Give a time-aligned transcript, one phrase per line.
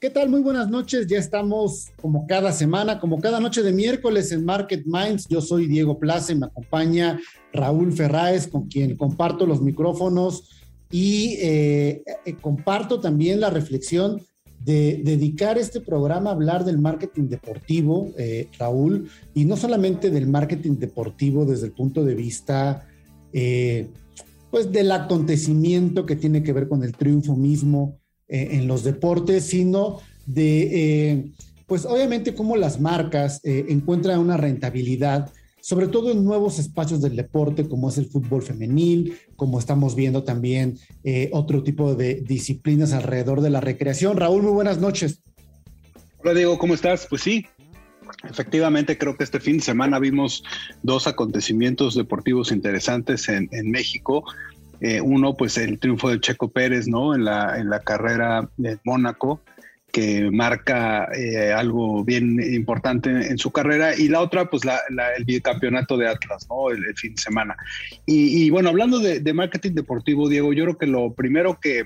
[0.00, 0.30] ¿Qué tal?
[0.30, 1.06] Muy buenas noches.
[1.08, 5.28] Ya estamos como cada semana, como cada noche de miércoles en Market Minds.
[5.28, 7.20] Yo soy Diego Plaza y me acompaña
[7.52, 10.48] Raúl Ferráez, con quien comparto los micrófonos
[10.90, 14.22] y eh, eh, comparto también la reflexión
[14.64, 20.28] de dedicar este programa a hablar del marketing deportivo, eh, Raúl, y no solamente del
[20.28, 22.88] marketing deportivo desde el punto de vista,
[24.50, 28.00] pues, del acontecimiento que tiene que ver con el triunfo mismo
[28.32, 30.68] eh, en los deportes, sino de,
[31.10, 31.24] eh,
[31.66, 37.16] pues obviamente cómo las marcas eh, encuentran una rentabilidad, sobre todo en nuevos espacios del
[37.16, 40.78] deporte, como es el fútbol femenil, como estamos viendo también
[41.32, 44.16] otro tipo de disciplinas alrededor de la recreación.
[44.16, 45.20] Raúl, muy buenas noches.
[46.22, 47.06] Hola Diego, ¿cómo estás?
[47.10, 47.44] Pues sí,
[48.28, 50.42] Efectivamente, creo que este fin de semana vimos
[50.82, 54.24] dos acontecimientos deportivos interesantes en México.
[54.80, 57.14] Eh, uno, pues el triunfo de Checo Pérez, ¿no?
[57.14, 59.42] En la, en la carrera de Mónaco,
[59.92, 63.94] que marca eh, algo bien importante en, su carrera.
[63.96, 66.70] Y la otra, pues el bicampeonato de Atlas, ¿no?
[66.70, 67.56] El, fin de semana.
[68.06, 71.84] Y, bueno, hablando de, marketing deportivo, Diego, yo creo que lo primero que,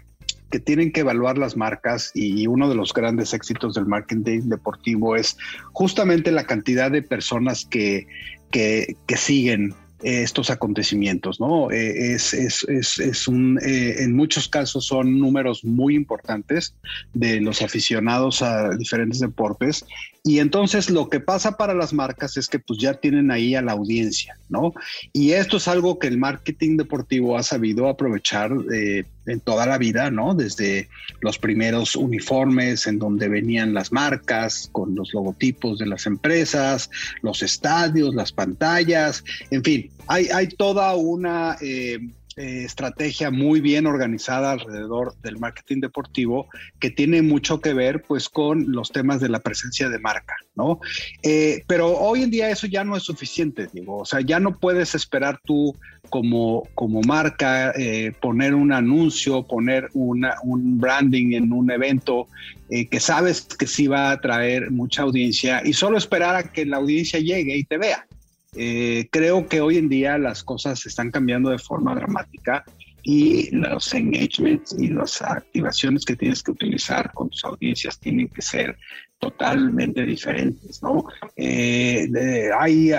[0.51, 5.17] que tienen que evaluar las marcas y uno de los grandes éxitos del marketing deportivo
[5.17, 5.37] es
[5.73, 8.07] justamente la cantidad de personas que,
[8.51, 11.71] que siguen estos acontecimientos, ¿no?
[11.71, 16.75] Eh, es, es, es, es un, eh, en muchos casos son números muy importantes
[17.13, 19.85] de los aficionados a diferentes deportes
[20.27, 23.61] y entonces lo que pasa para las marcas es que pues ya tienen ahí a
[23.61, 24.73] la audiencia, ¿no?
[25.13, 29.77] Y esto es algo que el marketing deportivo ha sabido aprovechar eh, en toda la
[29.77, 30.35] vida, ¿no?
[30.35, 30.89] Desde
[31.21, 36.89] los primeros uniformes en donde venían las marcas con los logotipos de las empresas,
[37.21, 41.59] los estadios, las pantallas, en fin, hay, toda una...
[41.61, 41.99] Eh,
[42.37, 46.49] eh, estrategia muy bien organizada alrededor del marketing deportivo
[46.81, 50.81] que tiene mucho que ver pues con los temas de la presencia de marca, ¿no?
[51.23, 54.59] Eh, pero hoy en día eso ya no es suficiente, digo, o sea, ya no
[54.59, 55.77] puedes esperar tú
[56.11, 62.27] como, como marca eh, poner un anuncio, poner una, un branding en un evento
[62.69, 66.79] que sabes que sí va a traer mucha audiencia y solo esperar a que la
[66.79, 68.05] audiencia llegue y te vea.
[68.57, 72.65] Eh, creo que hoy en día las cosas están cambiando de forma dramática
[73.03, 78.41] y los engagements y las activaciones que tienes que utilizar con tus audiencias tienen que
[78.41, 78.77] ser
[79.19, 81.05] totalmente diferentes, ¿no?
[81.37, 82.09] Eh,
[82.59, 82.91] hay,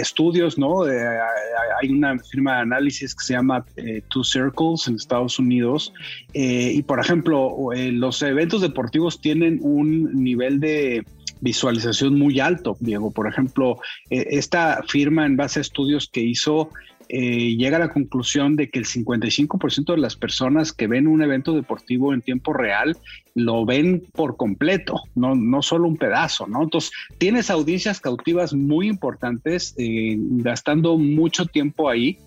[0.00, 0.82] estudios, ¿no?
[0.84, 5.92] hay una firma de análisis que se llama eh, Two Circles en Estados Unidos
[6.32, 11.04] y, por ejemplo, los eventos deportivos tienen un nivel de
[11.40, 13.10] visualización muy alto, Diego.
[13.10, 13.78] Por ejemplo,
[14.10, 16.70] eh, esta firma en base a estudios que hizo
[17.08, 21.22] eh, llega a la conclusión de que el 55% de las personas que ven un
[21.22, 22.96] evento deportivo en tiempo real
[23.34, 26.64] lo ven por completo, no, no solo un pedazo, ¿no?
[26.64, 32.18] Entonces, tienes audiencias cautivas muy importantes, eh, gastando mucho tiempo ahí,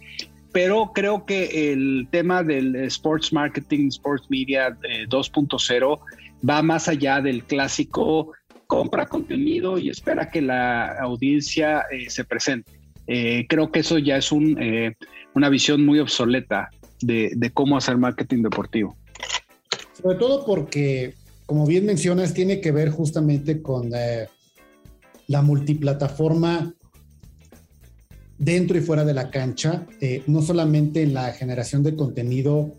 [0.53, 4.77] pero creo que el tema del sports marketing, sports media
[5.09, 5.99] 2.0
[6.47, 8.31] va más allá del clásico
[8.69, 12.71] compra contenido y espera que la audiencia eh, se presente.
[13.07, 14.94] Eh, creo que eso ya es eh,
[15.33, 16.69] una visión muy obsoleta
[17.01, 18.95] de, cómo hacer marketing deportivo.
[20.00, 21.16] Sobre todo porque,
[21.48, 26.72] como bien mencionas, tiene que ver justamente con la multiplataforma
[28.38, 29.88] dentro y fuera de la cancha,
[30.27, 32.75] no solamente en la generación de contenido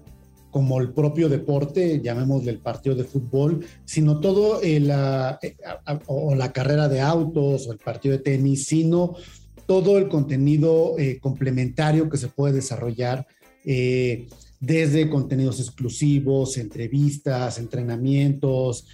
[0.50, 5.56] como el propio deporte, llamémosle el partido de fútbol, sino todo la, eh,
[6.06, 9.14] o la carrera de autos o el partido de tenis, sino
[9.66, 13.26] todo el contenido eh, complementario que se puede desarrollar
[13.64, 14.26] eh,
[14.58, 18.86] desde contenidos exclusivos, entrevistas, entrenamientos,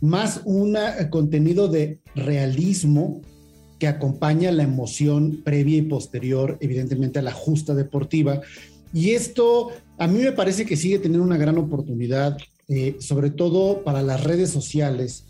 [0.00, 0.76] más un
[1.10, 3.20] contenido de realismo
[3.80, 8.42] que acompaña la emoción previa y posterior, evidentemente, a la justa deportiva.
[8.92, 12.36] Y esto a mí me parece que sigue teniendo una gran oportunidad,
[12.68, 15.24] eh, sobre todo para las redes sociales,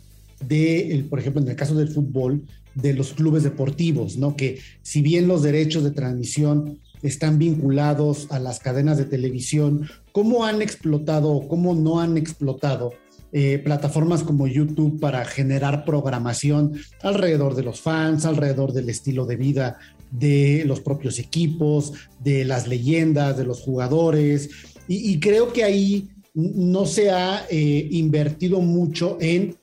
[0.46, 2.42] de, por ejemplo, en el caso del fútbol,
[2.74, 4.36] de los clubes deportivos, ¿no?
[4.36, 10.44] Que si bien los derechos de transmisión están vinculados a las cadenas de televisión, ¿cómo
[10.44, 12.92] han explotado o cómo no han explotado
[13.32, 19.36] eh, plataformas como YouTube para generar programación alrededor de los fans, alrededor del estilo de
[19.36, 19.78] vida
[20.10, 21.92] de los propios equipos,
[22.22, 24.50] de las leyendas, de los jugadores.
[24.88, 29.56] Y, creo que ahí no se ha eh, invertido mucho en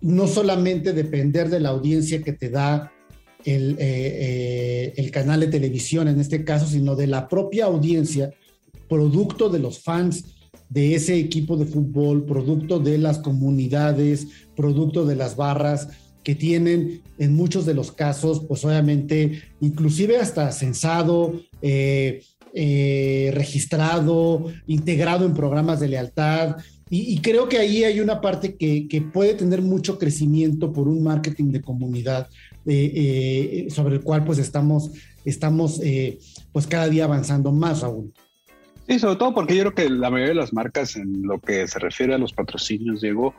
[0.00, 2.92] no solamente depender de la audiencia que te da
[3.44, 8.32] el, eh, el, canal de televisión en este caso, sino de la propia audiencia,
[8.88, 10.24] producto de los fans
[10.68, 15.88] de ese equipo de fútbol, producto de las comunidades, producto de las barras
[16.26, 24.46] que tienen en muchos de los casos, pues obviamente, inclusive hasta censado, eh, eh, registrado,
[24.66, 26.56] integrado en programas de lealtad.
[26.90, 31.52] Y, creo que ahí hay una parte que, puede tener mucho crecimiento por un marketing
[31.52, 32.28] de comunidad
[32.66, 34.90] eh, sobre el cual pues estamos,
[35.24, 35.80] estamos
[36.50, 38.12] pues cada día avanzando más, Raúl.
[38.88, 41.66] Sí, sobre todo porque yo creo que la mayoría de las marcas en lo que
[41.66, 43.34] se refiere a los patrocinios, Diego,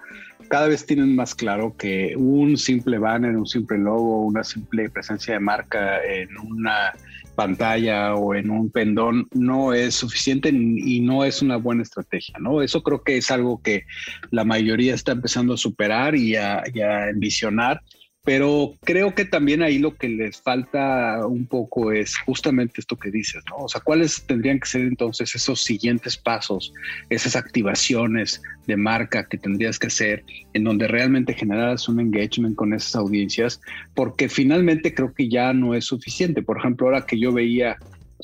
[0.47, 5.33] cada vez tienen más claro que un simple banner, un simple logo, una simple presencia
[5.33, 6.93] de marca en una
[7.35, 12.63] pantalla o en un pendón no es suficiente y no es una buena estrategia, ¿no?
[12.63, 13.85] Eso creo que es algo que
[14.31, 17.81] la mayoría está empezando a superar y a, y a envisionar
[18.27, 23.09] pero creo que también ahí lo que les falta un poco es justamente esto que
[23.09, 23.55] dices, ¿no?
[23.63, 26.73] O sea, ¿cuáles tendrían que ser entonces esos siguientes pasos,
[27.09, 32.73] esas activaciones de marca que tendrías que hacer en donde realmente generaras un engagement con
[32.73, 33.61] esas audiencias?
[33.95, 36.41] Porque finalmente creo que ya no es suficiente.
[36.41, 37.77] Por ejemplo, ahora que yo veía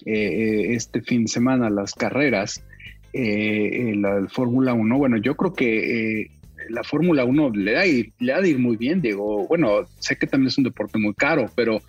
[0.06, 2.62] eh, eh, este fin de semana las carreras,
[3.14, 6.30] eh, la Fórmula 1, bueno, yo creo que
[6.70, 9.48] la Fórmula 1 le da, le da de ir muy bien, Diego.
[9.48, 11.82] Bueno, sé que también es un deporte muy caro, pero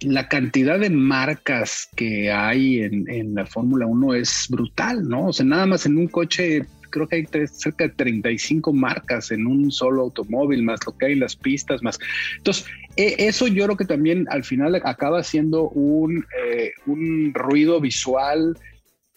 [0.00, 5.26] la cantidad de marcas que hay en, la Fórmula 1 es brutal, ¿no?
[5.26, 9.46] O sea, nada más en un coche, creo que hay cerca de 35 marcas en
[9.46, 11.98] un solo automóvil, más lo que hay en las pistas, más.
[12.38, 12.66] Entonces,
[12.96, 18.56] e, eso yo creo que también al final acaba siendo un, eh, un ruido visual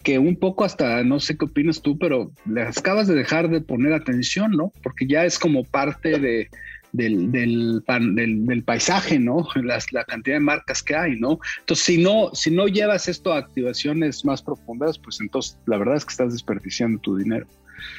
[0.04, 3.60] que un poco hasta, no sé qué opinas tú, pero le acabas de dejar de
[3.60, 4.72] poner atención, ¿no?
[4.82, 6.48] Porque ya es como parte de,
[6.92, 9.48] del, del, paisaje, ¿no?
[9.92, 11.40] La cantidad de marcas que hay, ¿no?
[11.60, 15.96] Entonces, si no, si no llevas esto a activaciones más profundas, pues entonces la verdad
[15.96, 17.46] es que estás desperdiciando tu dinero.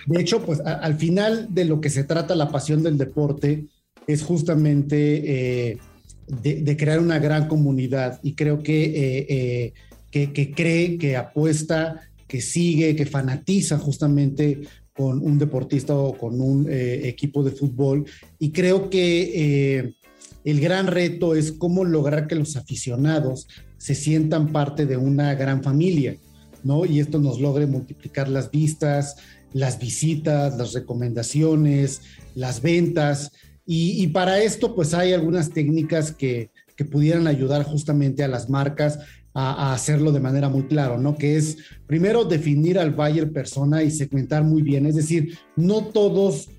[0.06, 3.66] De hecho, pues al final de lo que se trata la pasión del deporte
[4.08, 5.78] es justamente eh,
[6.28, 9.74] de, crear una gran comunidad y creo que eh, eh,
[10.34, 14.62] que, cree, que apuesta, que sigue, que fanatiza justamente
[14.96, 18.06] con un deportista o con un eh, equipo de fútbol.
[18.40, 19.32] Y creo que
[19.78, 19.94] eh,
[20.46, 23.48] el gran reto es cómo lograr que los aficionados
[23.78, 26.16] se sientan parte de una gran familia,
[26.64, 26.86] ¿no?
[26.86, 29.18] Y esto nos logre multiplicar las vistas,
[29.52, 32.02] las visitas, las recomendaciones,
[32.36, 33.34] las ventas.
[33.66, 39.00] Y, para esto, pues hay algunas técnicas que, que pudieran ayudar justamente a las marcas
[39.34, 41.18] a, hacerlo de manera muy claro, ¿no?
[41.18, 46.50] Que es primero definir al buyer persona y segmentar muy bien, es decir, no todos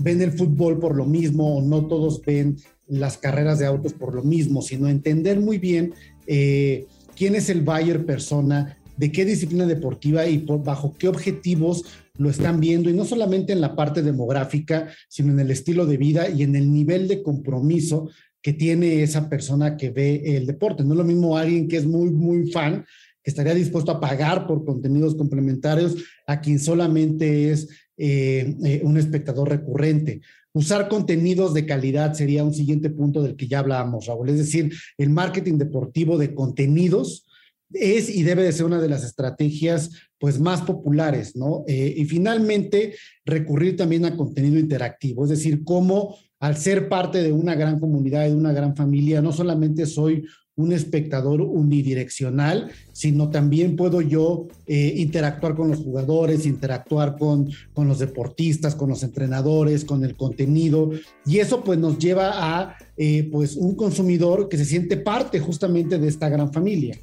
[0.00, 2.56] ven el fútbol por lo mismo no todos ven
[2.88, 5.92] las carreras de autos por lo mismo, sino entender muy bien
[6.26, 11.84] eh, quién es el buyer persona, de qué disciplina deportiva y bajo qué objetivos
[12.16, 15.96] lo están viendo, y no solamente en la parte demográfica, sino en el estilo de
[15.96, 18.08] vida y en el nivel de compromiso
[18.44, 20.84] que tiene esa persona que ve el deporte.
[20.84, 22.84] No es lo mismo alguien que es muy, muy fan,
[23.22, 25.96] que estaría dispuesto a pagar por contenidos complementarios,
[26.26, 30.20] a quien solamente es eh, eh, un espectador recurrente.
[30.52, 34.28] Usar contenidos de calidad sería un siguiente punto del que ya hablábamos, Raúl.
[34.28, 37.26] Es decir, el marketing deportivo de contenidos
[37.72, 41.64] es y debe de ser una de las estrategias pues más populares, ¿no?
[41.66, 47.32] Eh, y finalmente, recurrir también a contenido interactivo, es decir, cómo al ser parte de
[47.32, 50.24] una gran comunidad, de una gran familia, no solamente soy
[50.56, 57.88] un espectador unidireccional, sino también puedo yo eh, interactuar con los jugadores, interactuar con, con
[57.88, 60.92] los deportistas, con los entrenadores, con el contenido,
[61.26, 65.98] y eso pues nos lleva a eh, pues un consumidor que se siente parte justamente
[65.98, 66.96] de esta gran familia.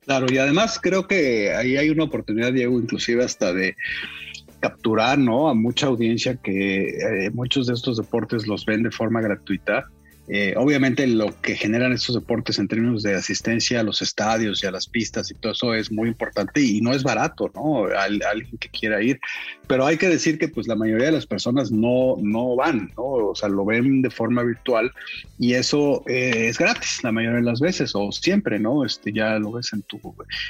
[0.00, 3.76] Claro, y además creo que ahí hay una oportunidad, Diego, inclusive hasta de
[4.60, 5.48] capturar, ¿no?
[5.48, 9.90] A mucha audiencia que eh, muchos de estos deportes los ven de forma gratuita
[10.32, 14.66] eh, obviamente lo que generan estos deportes en términos de asistencia a los estadios y
[14.68, 17.86] a las pistas y todo eso es muy importante y no es barato, ¿no?
[17.86, 19.18] alguien que quiera ir,
[19.66, 23.02] pero hay que decir que pues la mayoría de las personas no, no van, ¿no?
[23.02, 24.92] O sea, lo ven de forma virtual
[25.36, 28.84] y eso eh, es gratis la mayoría de las veces o siempre, ¿no?
[28.84, 30.00] Este ya lo ves en tu...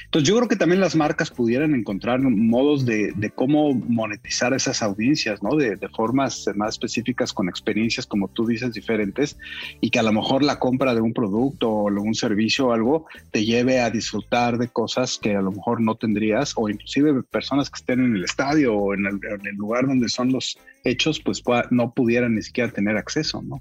[0.04, 4.82] Entonces yo creo que también las marcas pudieran encontrar modos de, de cómo monetizar esas
[4.82, 5.56] audiencias, ¿no?
[5.56, 9.38] De, de formas más específicas con experiencias, como tú dices, diferentes
[9.80, 13.06] y que a lo mejor la compra de un producto o un servicio o algo
[13.30, 17.70] te lleve a disfrutar de cosas que a lo mejor no tendrías o inclusive personas
[17.70, 19.20] que estén en el estadio o en el,
[19.56, 23.60] lugar donde son los hechos pues no pudieran ni siquiera tener acceso, ¿no?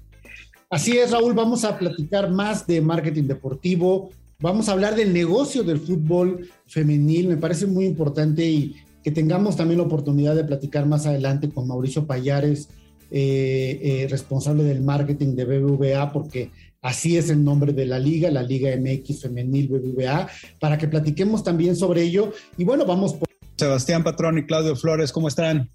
[0.70, 5.64] Así es, Raúl, vamos a platicar más de marketing deportivo, vamos a hablar del negocio
[5.64, 10.86] del fútbol femenil, me parece muy importante y que tengamos también la oportunidad de platicar
[10.86, 12.68] más adelante con Mauricio Payares,
[13.10, 16.50] eh, eh, responsable del marketing de BBVA, porque
[16.82, 21.42] así es el nombre de la liga, la Liga MX Femenil BBVA, para que platiquemos
[21.42, 22.32] también sobre ello.
[22.56, 23.28] Y bueno, vamos por...
[23.56, 25.70] Sebastián Patrón y Claudio Flores, ¿cómo están?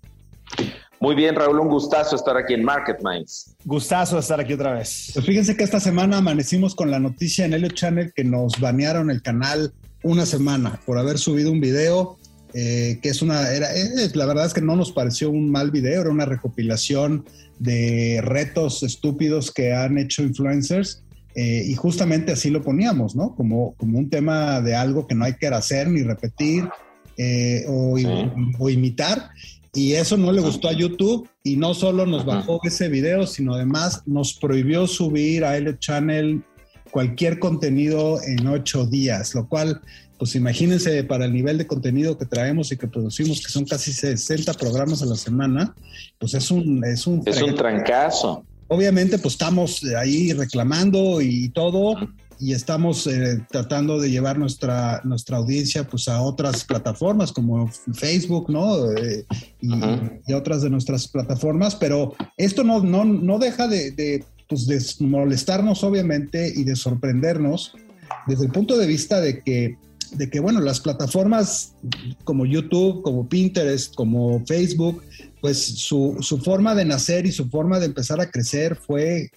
[1.00, 3.56] Muy bien, Raúl, un gustazo estar aquí en Market Minds.
[3.65, 5.12] Gustazo estar aquí otra vez.
[5.13, 9.12] Pues fíjense que esta semana amanecimos con la noticia en Helio Channel que nos banearon
[9.12, 9.74] el canal
[10.04, 12.18] una semana por haber subido un video
[12.58, 13.68] eh, que es una, era,
[14.14, 17.26] la verdad es que no nos pareció un mal video, era una recopilación
[17.60, 21.04] de retos estúpidos que han hecho influencers
[21.36, 23.36] eh, y justamente así lo poníamos, ¿no?
[23.36, 26.70] Como, como un tema de algo que no hay que hacer ni repetir
[27.18, 27.98] eh, o,
[28.58, 29.32] o, imitar.
[29.74, 33.56] Y eso no le gustó a YouTube y no solo nos bajó ese video, sino
[33.56, 36.42] además nos prohibió subir a Elliot Channel
[36.96, 39.82] cualquier contenido en ocho días, lo cual
[40.18, 43.92] pues imagínense para el nivel de contenido que traemos y que producimos, que son casi
[43.92, 45.75] 60 programas a la semana,
[46.18, 46.86] pues es un...
[46.86, 48.46] Es un, es un trancazo.
[48.70, 51.98] Obviamente, pues estamos ahí reclamando y todo,
[52.40, 58.50] y estamos eh, tratando de llevar nuestra, nuestra audiencia pues a otras plataformas como Facebook,
[58.50, 58.94] ¿no?
[58.94, 59.25] Eh,
[59.60, 64.82] y, otras de nuestras plataformas, pero esto no, no, no deja de, de, pues, de
[65.06, 67.74] molestarnos, obviamente, y de sorprendernos
[68.28, 69.78] desde el punto de vista de que
[70.12, 71.75] de que, bueno, las plataformas
[72.24, 75.04] como YouTube, como Pinterest, como Facebook,
[75.42, 79.32] pues su, su forma de nacer y su forma de empezar a crecer fue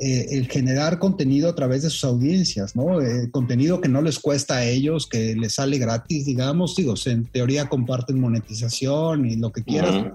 [0.00, 3.00] eh, el generar contenido a través de sus audiencias, ¿no?
[3.00, 7.26] Eh, contenido que no les cuesta a ellos, que les sale gratis, digamos, digo, en
[7.26, 10.14] teoría comparten monetización y lo que quieran,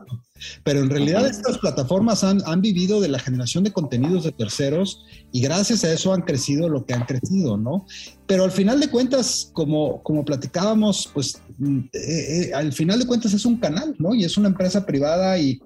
[0.65, 5.05] pero en realidad estas plataformas han, han, vivido de la generación de contenidos de terceros
[5.31, 7.85] y gracias a eso han crecido lo que han crecido, ¿no?
[8.27, 11.41] Pero al final de cuentas, como, como platicábamos, pues
[11.93, 14.13] eh, al final de cuentas es un canal, ¿no?
[14.13, 15.61] Y es una empresa privada y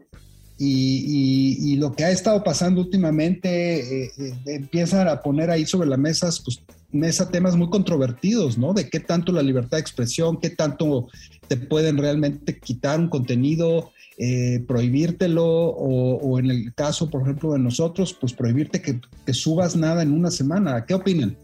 [0.57, 5.98] y, lo que ha estado pasando últimamente eh, eh, empieza a poner ahí sobre la
[5.98, 8.74] mesa, pues, mesa temas muy controvertidos, ¿no?
[8.74, 11.07] De qué tanto la libertad de expresión, qué tanto
[11.48, 17.60] te pueden realmente quitar un contenido, eh, prohibírtelo, o, en el caso, por ejemplo, de
[17.60, 20.86] nosotros, pues prohibirte que, que subas nada en una semana.
[20.86, 21.36] ¿Qué opinan?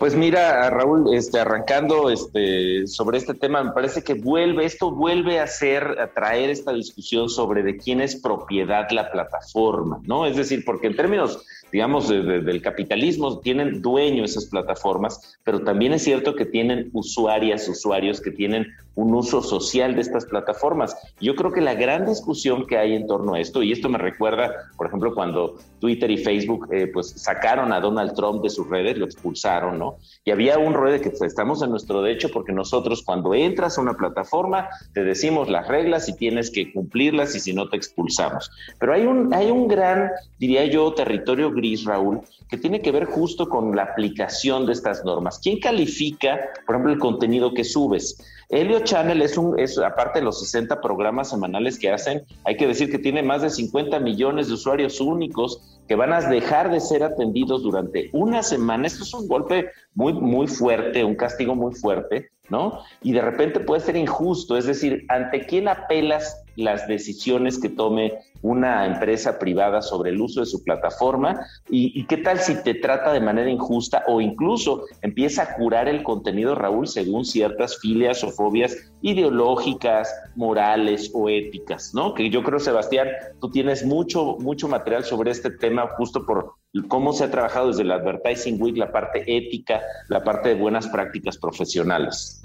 [0.00, 5.38] Pues mira, Raúl, este, arrancando este, sobre este tema, me parece que vuelve, esto vuelve
[5.40, 10.24] a ser, a traer esta discusión sobre de quién es propiedad la plataforma, ¿no?
[10.24, 16.02] Es decir, porque en términos digamos, del capitalismo, tienen dueño esas plataformas, pero también es
[16.02, 20.96] cierto que tienen usuarias, usuarios que tienen un uso social de estas plataformas.
[21.20, 23.98] Yo creo que la gran discusión que hay en torno a esto, y esto me
[23.98, 28.68] recuerda, por ejemplo, cuando Twitter y Facebook eh, pues sacaron a Donald Trump de sus
[28.68, 29.96] redes, lo expulsaron, ¿no?
[30.24, 33.78] Y había un rollo de que pues, estamos en nuestro derecho porque nosotros cuando entras
[33.78, 37.76] a una plataforma te decimos las reglas y tienes que cumplirlas y si no te
[37.76, 38.50] expulsamos.
[38.78, 42.20] Pero hay un, hay un gran, diría yo, territorio gris, Raúl,
[42.50, 45.38] que tiene que ver justo con la aplicación de estas normas.
[45.42, 48.18] ¿Quién califica, por ejemplo, el contenido que subes?
[48.48, 52.66] Helio Channel es un, es, aparte de los 60 programas semanales que hacen, hay que
[52.66, 56.80] decir que tiene más de 50 millones de usuarios únicos que van a dejar de
[56.80, 58.88] ser atendidos durante una semana.
[58.88, 62.80] Esto es un golpe muy, muy fuerte, un castigo muy fuerte, ¿no?
[63.02, 68.14] Y de repente puede ser injusto, es decir, ¿ante quién apelas las decisiones que tome
[68.42, 73.12] una empresa privada sobre el uso de su plataforma y, qué tal si te trata
[73.12, 78.30] de manera injusta o incluso empieza a curar el contenido, Raúl, según ciertas filias o
[78.30, 82.14] fobias ideológicas, morales o éticas, ¿no?
[82.14, 83.08] Que yo creo, Sebastián,
[83.40, 86.54] tú tienes mucho, mucho material sobre este tema justo por
[86.88, 90.88] cómo se ha trabajado desde la Advertising Week, la parte ética, la parte de buenas
[90.88, 92.39] prácticas profesionales.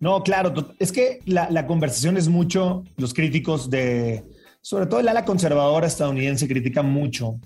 [0.00, 4.24] No, claro, es que la, la conversación es mucho, los críticos de,
[4.60, 7.40] sobre todo el ala conservadora estadounidense critica mucho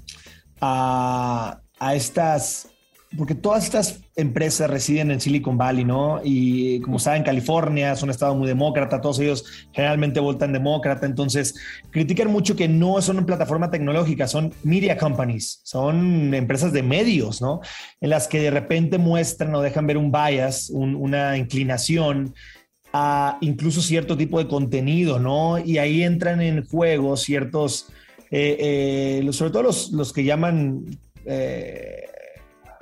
[0.61, 2.69] a, a estas,
[3.17, 6.21] porque todas estas empresas residen en Silicon Valley, ¿no?
[6.25, 11.55] Y como saben, California es un estado muy demócrata, todos ellos generalmente votan demócrata, entonces
[11.91, 17.43] critican mucho que no son una plataforma tecnológica, son media companies, son empresas de medios,
[17.43, 17.61] ¿no?
[18.01, 22.35] En las que de repente muestran o dejan ver un bias, un- una inclinación
[22.95, 25.59] a incluso cierto tipo de contenido, ¿no?
[25.59, 27.89] Y ahí entran en juego ciertos,
[28.31, 30.85] eh, eh, sobre todo los, los que llaman
[31.25, 32.02] eh,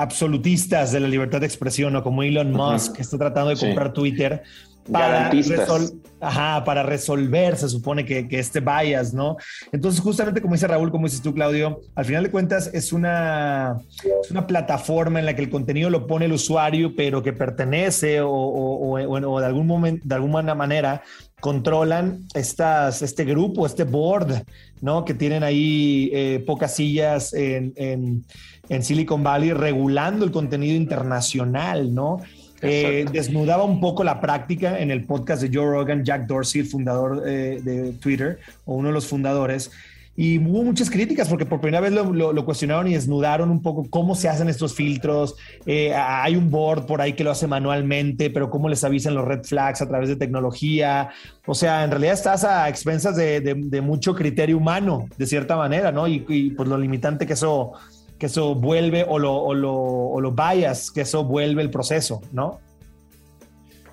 [0.01, 2.53] absolutistas de la libertad de expresión, o como Elon.
[2.53, 3.67] Musk, que está tratando de Sí.
[3.67, 4.43] comprar Twitter.
[4.91, 9.37] Para, resol- ajá, para resolver, se supone que, que este bias, ¿no?
[9.73, 13.77] Entonces, justamente como dice Raúl, como dices tú, Claudio, al final de cuentas es una,
[14.25, 18.21] es una plataforma en la que el contenido lo pone el usuario, pero que pertenece
[18.23, 21.03] o, o- o- o- o de, algún momento, de alguna manera
[21.41, 24.43] controlan estas, este grupo, este board,
[24.81, 25.05] ¿no?
[25.05, 28.25] Que tienen ahí eh, pocas sillas en, en-
[28.69, 32.19] en Silicon Valley regulando el contenido internacional, ¿no?
[32.63, 36.67] Eh, desnudaba un poco la práctica en el podcast de Joe Rogan, Jack Dorsey, el
[36.69, 39.71] fundador eh, de Twitter, o uno de los fundadores,
[40.17, 44.15] y hubo muchas críticas porque por primera vez lo, cuestionaron y desnudaron un poco cómo
[44.15, 45.37] se hacen estos filtros.
[45.65, 49.25] Eh, hay un board por ahí que lo hace manualmente, pero cómo les avisan los
[49.25, 51.11] red flags a través de tecnología.
[51.47, 56.07] O sea, en realidad estás a expensas de mucho criterio humano, de cierta manera, ¿no?
[56.07, 57.73] Y, y, pues lo limitante que eso,
[58.19, 62.21] que eso vuelve o lo, o lo, o lo bias que eso vuelve el proceso,
[62.33, 62.61] ¿no?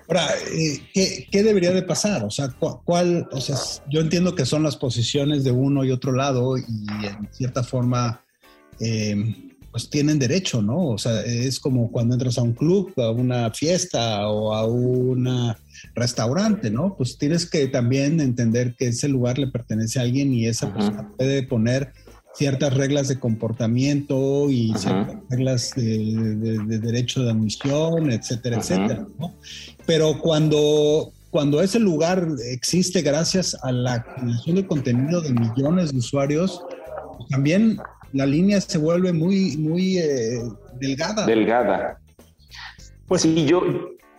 [0.08, 2.24] Ahora, eh, ¿qué, qué debería de pasar?
[2.24, 3.28] O sea, cu- ¿cuál?
[3.30, 3.56] O sea,
[3.90, 6.62] yo entiendo que son las posiciones de uno y otro lado y
[7.04, 8.24] en cierta forma,
[8.80, 9.34] eh,
[9.70, 10.86] pues tienen derecho, ¿no?
[10.88, 15.28] O sea, es como cuando entras a un club, a una fiesta o a un
[15.94, 16.96] restaurante, ¿no?
[16.96, 20.74] Pues tienes que también entender que ese lugar le pertenece a alguien y esa Ajá.
[20.74, 21.92] persona puede poner
[22.32, 24.80] ciertas reglas de comportamiento y Ajá.
[24.80, 25.98] ciertas reglas de,
[26.36, 28.64] de- de derecho de admisión, etcétera, Ajá.
[28.74, 29.34] etcétera, ¿no?
[29.88, 35.98] Pero cuando, cuando ese lugar existe gracias a la creación de contenido de millones de
[35.98, 36.62] usuarios,
[37.16, 37.78] pues también
[38.12, 40.42] la línea se vuelve muy, muy eh,
[40.78, 41.24] delgada.
[41.24, 41.98] Delgada.
[43.06, 43.62] Pues sí, yo.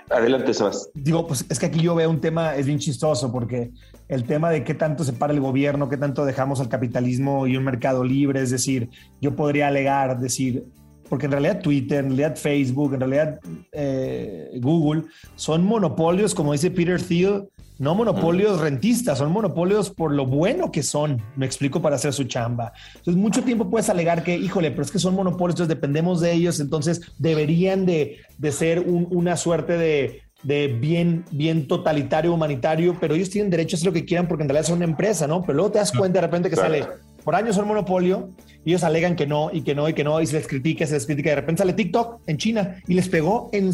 [0.09, 0.89] Adelante, Sebas.
[0.95, 3.69] Digo, pues es que aquí yo veo un tema, es bien chistoso, porque
[4.07, 7.63] el tema de qué tanto separa el gobierno, qué tanto dejamos al capitalismo y un
[7.63, 8.89] mercado libre, es decir,
[9.21, 10.65] yo podría alegar, decir,
[11.09, 13.39] porque en realidad Twitter, en realidad Facebook, en realidad
[13.71, 15.03] eh, Google,
[15.35, 17.43] son monopolios, como dice Peter Thiel,
[17.79, 22.25] no monopolios rentistas, son monopolios por lo bueno que son, me explico, para hacer su
[22.25, 22.73] chamba.
[22.97, 26.33] Entonces, mucho tiempo puedes alegar que, híjole, pero es que son monopolios, entonces dependemos de
[26.33, 32.97] ellos, entonces deberían de, de ser un- una suerte de, de bien, bien totalitario, humanitario,
[32.99, 35.25] pero ellos tienen derecho a hacer lo que quieran porque en realidad son una empresa,
[35.25, 35.41] ¿no?
[35.43, 36.73] Pero luego te das cuenta de repente que Claro.
[36.73, 36.87] sale,
[37.23, 38.29] por años son monopolio,
[38.65, 40.85] y ellos alegan que no, y que no, y que no, y se les critica,
[40.85, 43.71] se les critica, de repente sale TikTok en China y les pegó en...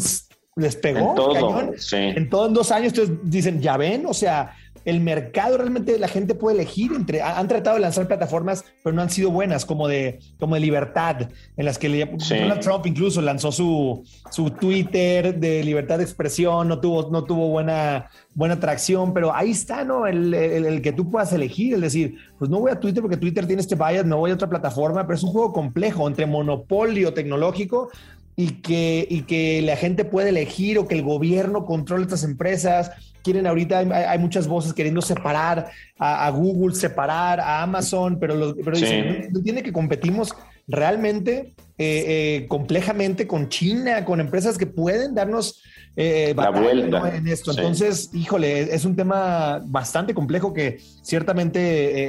[0.58, 1.72] Les pegó En todo, cañón.
[1.76, 1.96] sí.
[1.96, 6.08] En todo en dos años, entonces dicen, ya ven, o sea, el mercado realmente la
[6.08, 9.66] gente puede elegir entre, ha- han tratado de lanzar plataformas, pero no han sido buenas,
[9.66, 12.38] como de, como de libertad, en las que le- Sí.
[12.38, 17.48] Donald Trump incluso lanzó su, su Twitter de libertad de expresión, no tuvo, no tuvo
[17.48, 20.06] buena, buena atracción, pero ahí está, ¿no?
[20.06, 23.16] El, el- el que tú puedas elegir, es decir, pues no voy a Twitter porque
[23.18, 26.26] Twitter tiene este bias, no voy a otra plataforma, pero es un juego complejo entre
[26.26, 27.90] monopolio tecnológico
[28.38, 32.90] y que, y que la gente puede elegir o que el gobierno controle estas empresas.
[33.26, 35.66] Quieren ahorita, hay, hay muchas voces queriendo separar
[35.98, 38.82] a, a Google, separar a Amazon, pero, los, pero Sí.
[38.84, 40.32] dicen, no, entiende que competimos
[40.68, 45.60] realmente, eh, eh, complejamente con China, con empresas que pueden darnos
[45.96, 47.00] eh, La vuelta.
[47.00, 47.06] ¿no?
[47.06, 47.52] en esto.
[47.52, 47.58] Sí.
[47.58, 51.58] Entonces, híjole, es un tema bastante complejo que ciertamente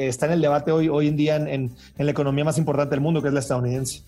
[0.04, 2.60] eh, está en el debate hoy, hoy en día en, en- en la economía más
[2.60, 4.04] importante del mundo, que es la estadounidense.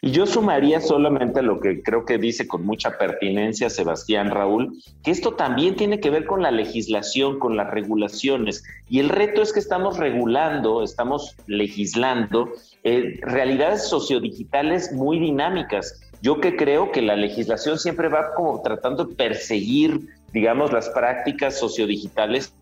[0.00, 5.10] Y yo sumaría solamente lo que creo que dice con mucha pertinencia Sebastián Raúl, que
[5.10, 8.64] esto también tiene que ver con la legislación, con las regulaciones.
[8.88, 12.52] Y el reto es que estamos regulando, estamos legislando
[12.84, 16.00] eh, realidades sociodigitales muy dinámicas.
[16.20, 20.00] Yo que creo que la legislación siempre va como tratando de perseguir,
[20.32, 22.54] digamos, las prácticas sociodigitales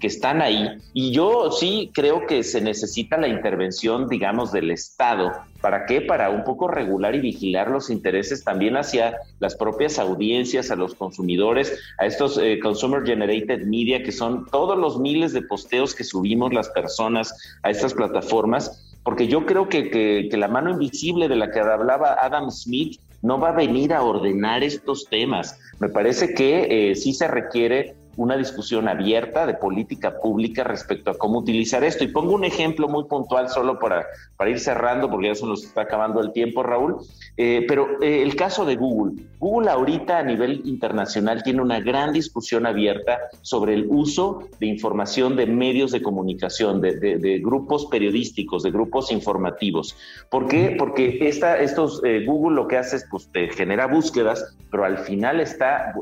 [0.00, 0.78] que están ahí.
[0.92, 5.32] Y yo sí creo que se necesita la intervención, digamos, del Estado.
[5.60, 6.00] ¿Para qué?
[6.00, 10.94] Para un poco regular y vigilar los intereses también hacia las propias audiencias, a los
[10.94, 16.04] consumidores, a estos eh, Consumer Generated Media, que son todos los miles de posteos que
[16.04, 18.84] subimos las personas a estas plataformas.
[19.02, 23.40] Porque yo creo que, que, la mano invisible de la que hablaba Adam Smith no
[23.40, 25.58] va a venir a ordenar estos temas.
[25.80, 31.16] Me parece que eh, sí se requiere una discusión abierta de política pública respecto a
[31.16, 32.02] cómo utilizar esto.
[32.02, 35.64] Y pongo un ejemplo muy puntual solo para, para ir cerrando, porque ya se nos
[35.64, 36.96] está acabando el tiempo, Raúl.
[37.36, 39.22] Eh, pero eh, el caso de Google.
[39.38, 45.36] Google ahorita a nivel internacional tiene una gran discusión abierta sobre el uso de información
[45.36, 49.96] de medios de comunicación, de, grupos periodísticos, de grupos informativos.
[50.28, 50.74] ¿Por qué?
[50.76, 55.38] Porque esta, estos, eh, Google lo que hace es, pues, genera búsquedas, pero al final
[55.38, 55.94] está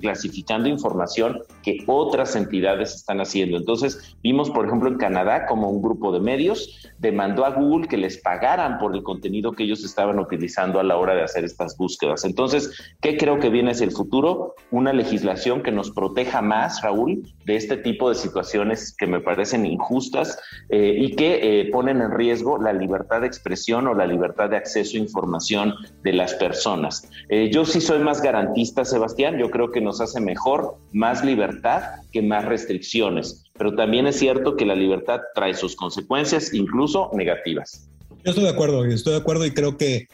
[0.00, 3.56] clasificando información que otras entidades están haciendo.
[3.56, 7.96] Entonces, vimos, por ejemplo, en Canadá como un grupo de medios demandó a Google que
[7.96, 11.76] les pagaran por el contenido que ellos estaban utilizando a la hora de hacer estas
[11.76, 12.24] búsquedas.
[12.24, 14.54] Entonces, ¿qué creo que viene hacia el futuro?
[14.70, 19.64] Una legislación que nos proteja más, Raúl, de este tipo de situaciones que me parecen
[19.64, 24.50] injustas eh, y que eh, ponen en riesgo la libertad de expresión o la libertad
[24.50, 27.08] de acceso a información de las personas.
[27.28, 31.82] Eh, yo sí soy más garantista, Sebastián, yo creo que nos hace mejor, más libertad
[32.12, 37.88] que más restricciones, pero también es cierto que la libertad trae sus consecuencias, incluso negativas.
[38.24, 40.08] Yo estoy de acuerdo, estoy de acuerdo y creo que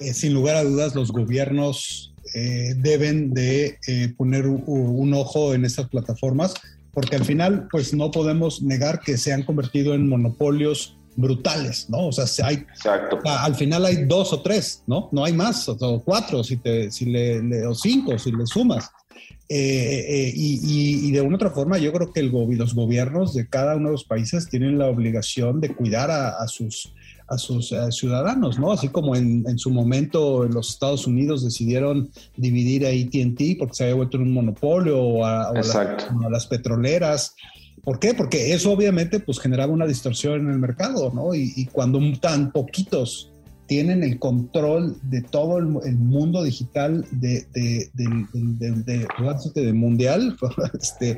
[0.00, 5.64] eh, sin lugar a dudas los gobiernos eh, deben de eh, poner un, ojo en
[5.64, 6.54] estas plataformas
[6.92, 12.08] porque al final pues no podemos negar que se han convertido en monopolios brutales, ¿no?
[12.08, 13.18] O sea, hay, Exacto.
[13.24, 15.08] al final hay dos o tres, ¿no?
[15.12, 18.90] No hay más, o, cuatro, si te, si le, o cinco, si le sumas.
[19.54, 23.76] Eh, eh, y, de una otra forma, yo creo que el, los gobiernos de cada
[23.76, 26.94] uno de los países tienen la obligación de cuidar a, sus,
[27.28, 28.72] a sus eh, ciudadanos, ¿no?
[28.72, 33.96] Así como en, su momento los Estados Unidos decidieron dividir a ATT porque se había
[33.96, 35.52] vuelto un monopolio o a,
[36.30, 37.34] las petroleras.
[37.84, 38.14] ¿Por qué?
[38.14, 41.34] Porque eso obviamente pues generaba una distorsión en el mercado, ¿no?
[41.34, 43.31] Y, y cuando tan poquitos
[43.72, 50.36] tienen el control de todo el, mundo digital de, de, de, mundial,
[50.78, 51.16] este,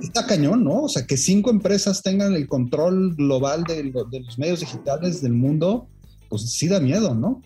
[0.00, 0.84] está cañón, ¿no?
[0.84, 5.86] O sea, que cinco empresas tengan el control global de, los medios digitales del mundo,
[6.30, 7.42] pues sí da miedo, ¿no?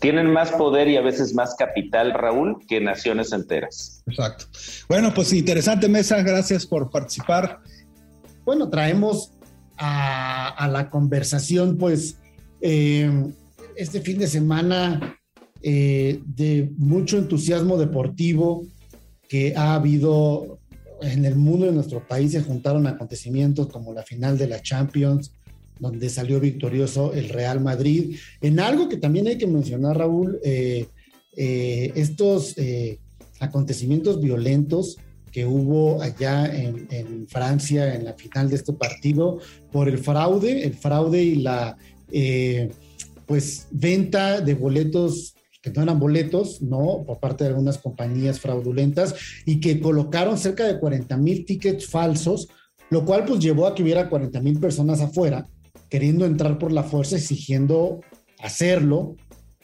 [0.00, 4.02] Tienen más poder y a veces más capital, Raúl, que naciones enteras.
[4.06, 4.46] Exacto.
[4.88, 7.60] Bueno, pues interesante mesa, gracias por participar.
[8.46, 9.30] Bueno, traemos
[9.76, 12.16] a, a la conversación, pues,
[12.66, 13.10] eh,
[13.76, 15.18] este fin de semana
[15.60, 18.64] eh, de mucho entusiasmo deportivo
[19.28, 20.60] que ha habido
[21.02, 22.32] en el mundo de nuestro país.
[22.32, 25.32] Se juntaron acontecimientos como la final de la Champions,
[25.78, 28.16] donde salió victorioso el Real Madrid.
[28.40, 30.86] En algo que también hay que mencionar, Raúl, eh,
[31.36, 32.54] estos
[33.40, 34.96] acontecimientos violentos
[35.30, 40.64] que hubo allá en, en, Francia en la final de este partido por el fraude,
[40.64, 41.76] el fraude y la
[42.10, 42.70] eh,
[43.26, 47.04] pues venta de boletos que no eran boletos, ¿no?
[47.06, 49.14] Por parte de algunas compañías fraudulentas
[49.46, 52.48] y que colocaron cerca de 40 mil tickets falsos,
[52.90, 55.48] lo cual pues llevó a que hubiera 40 mil personas afuera
[55.88, 58.00] queriendo entrar por la fuerza, exigiendo
[58.40, 59.16] hacerlo,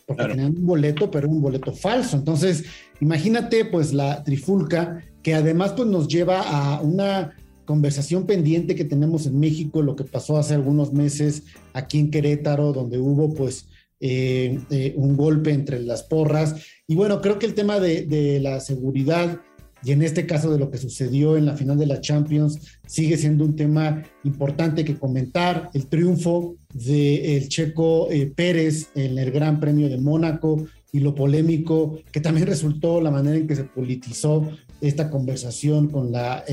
[0.07, 2.17] porque tenían un boleto, pero un boleto falso.
[2.17, 2.65] Entonces,
[3.01, 7.37] imagínate pues la trifulca que además pues nos lleva a una
[7.71, 12.73] conversación pendiente que tenemos en México, lo que pasó hace algunos meses aquí en Querétaro,
[12.73, 13.69] donde hubo pues
[14.01, 16.57] eh, eh, un golpe entre las porras.
[16.89, 19.41] Y bueno, creo que el tema de, la seguridad
[19.85, 23.17] y en este caso de lo que sucedió en la final de la Champions sigue
[23.17, 25.71] siendo un tema importante que comentar.
[25.73, 32.01] El triunfo del checo eh, Pérez en el Gran Premio de Mónaco y lo polémico
[32.11, 36.45] que también resultó la manera en que se politizó esta conversación con la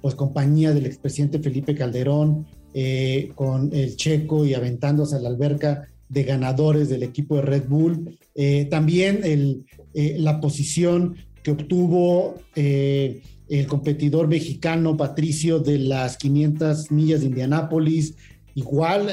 [0.00, 2.46] pues compañía del expresidente Felipe Calderón,
[2.78, 7.68] eh, con el checo y aventándose a la alberca de ganadores del equipo de Red
[7.68, 8.18] Bull.
[8.34, 9.64] Eh, también el,
[9.94, 18.14] eh, la posición que obtuvo el competidor mexicano Patricio de las 500 millas de Indianápolis,
[18.54, 19.10] igual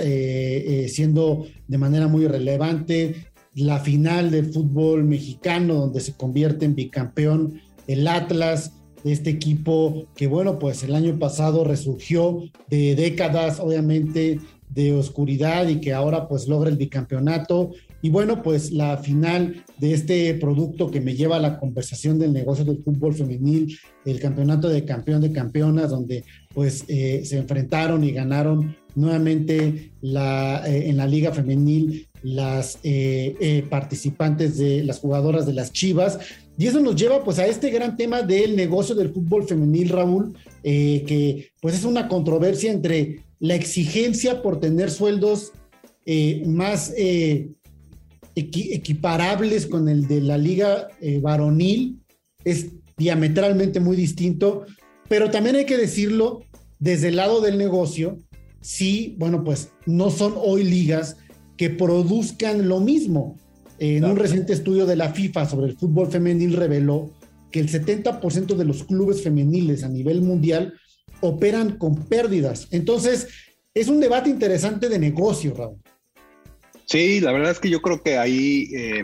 [0.90, 7.62] siendo de manera muy relevante la final del fútbol mexicano donde se convierte en bicampeón
[7.88, 8.72] el Atlas
[9.04, 15.80] este equipo que, bueno, pues el año pasado resurgió de décadas, obviamente, de oscuridad y
[15.80, 17.72] que ahora pues logra el bicampeonato.
[18.02, 22.34] Y bueno, pues la final de este producto que me lleva a la conversación del
[22.34, 28.04] negocio del fútbol femenil, el campeonato de campeón de campeonas, donde pues eh, se enfrentaron
[28.04, 35.46] y ganaron nuevamente la, eh, en la liga femenil las eh, participantes de las jugadoras
[35.46, 36.20] de las Chivas.
[36.58, 40.38] Y eso nos lleva pues a este gran tema del negocio del fútbol femenil, Raúl,
[40.64, 45.52] eh, que pues es una controversia entre la exigencia por tener sueldos
[46.06, 47.50] eh, más, eh,
[48.36, 50.88] equiparables con el de la liga
[51.22, 52.00] varonil,
[52.44, 54.66] es diametralmente muy distinto,
[55.08, 56.44] pero también hay que decirlo
[56.80, 58.20] desde el lado del negocio,
[58.60, 61.18] sí, bueno, pues no son hoy ligas
[61.58, 63.38] que produzcan lo mismo.
[63.86, 67.12] En un reciente estudio de la FIFA sobre el fútbol femenil reveló
[67.52, 70.74] que el 70% de los clubes femeniles a nivel mundial
[71.20, 72.70] operan con pérdidas.
[72.72, 73.28] Entonces,
[73.74, 75.82] es un debate interesante de negocio, Raúl.
[76.86, 79.04] Sí, la verdad es que yo creo que ahí eh,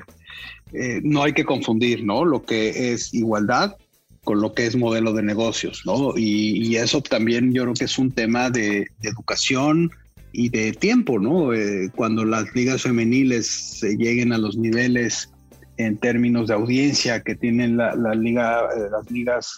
[0.72, 2.24] eh, no hay que confundir, ¿no?
[2.24, 3.76] Lo que es igualdad
[4.24, 6.13] con lo que es modelo de negocios, ¿no?
[6.15, 9.92] Y, eso también yo creo que es un tema de, educación
[10.32, 11.54] y de tiempo, ¿no?
[11.54, 15.32] Eh, cuando las ligas femeniles lleguen a los niveles
[15.78, 19.56] en términos de audiencia que tienen la, liga, las ligas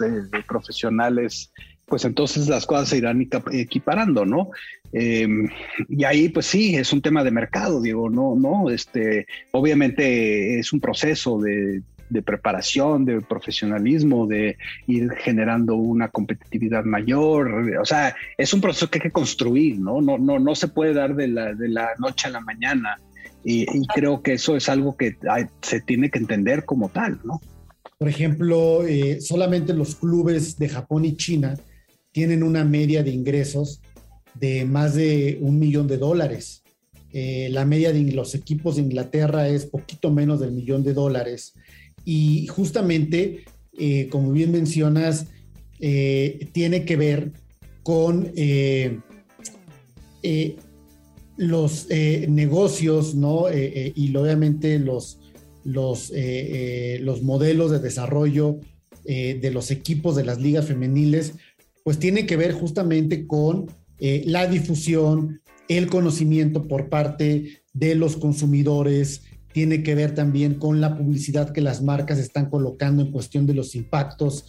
[0.48, 1.52] profesionales
[1.92, 4.50] pues entonces las cosas se irán equiparando, ¿no?
[4.94, 5.50] Em,
[5.90, 10.72] y ahí, pues sí, es un tema de mercado, digo, no, no, este, obviamente es
[10.72, 11.82] un proceso de,
[12.22, 18.98] preparación, de profesionalismo, de ir generando una competitividad mayor, o sea, es un proceso que
[18.98, 20.02] hay que construir, ¿no?
[20.02, 23.00] No, no, no se puede dar de la, de la noche a la mañana.
[23.44, 25.16] Y, creo que eso es algo que
[25.62, 27.42] se tiene que entender como tal, ¿no?
[27.98, 31.56] Por ejemplo, eh, solamente los clubes de Japón y China
[32.12, 33.82] tienen una media de ingresos
[34.36, 36.64] de más de un millón de dólares.
[37.14, 41.54] Eh, la media de los equipos de Inglaterra es poquito menos del millón de dólares.
[42.06, 43.46] Y justamente,
[43.78, 45.28] eh, como bien mencionas,
[45.80, 47.32] eh, tiene que ver
[47.84, 48.32] con
[51.38, 53.46] los negocios, ¿no?
[53.52, 55.20] y obviamente los,
[55.64, 56.14] los,
[57.00, 58.60] los modelos de desarrollo
[59.04, 61.34] de los equipos de las ligas femeniles,
[61.84, 63.68] pues tiene que ver justamente con
[64.00, 69.22] eh, la difusión, el conocimiento por parte de los consumidores,
[69.54, 73.54] tiene que ver también con la publicidad que las marcas están colocando en cuestión de
[73.54, 74.46] los impactos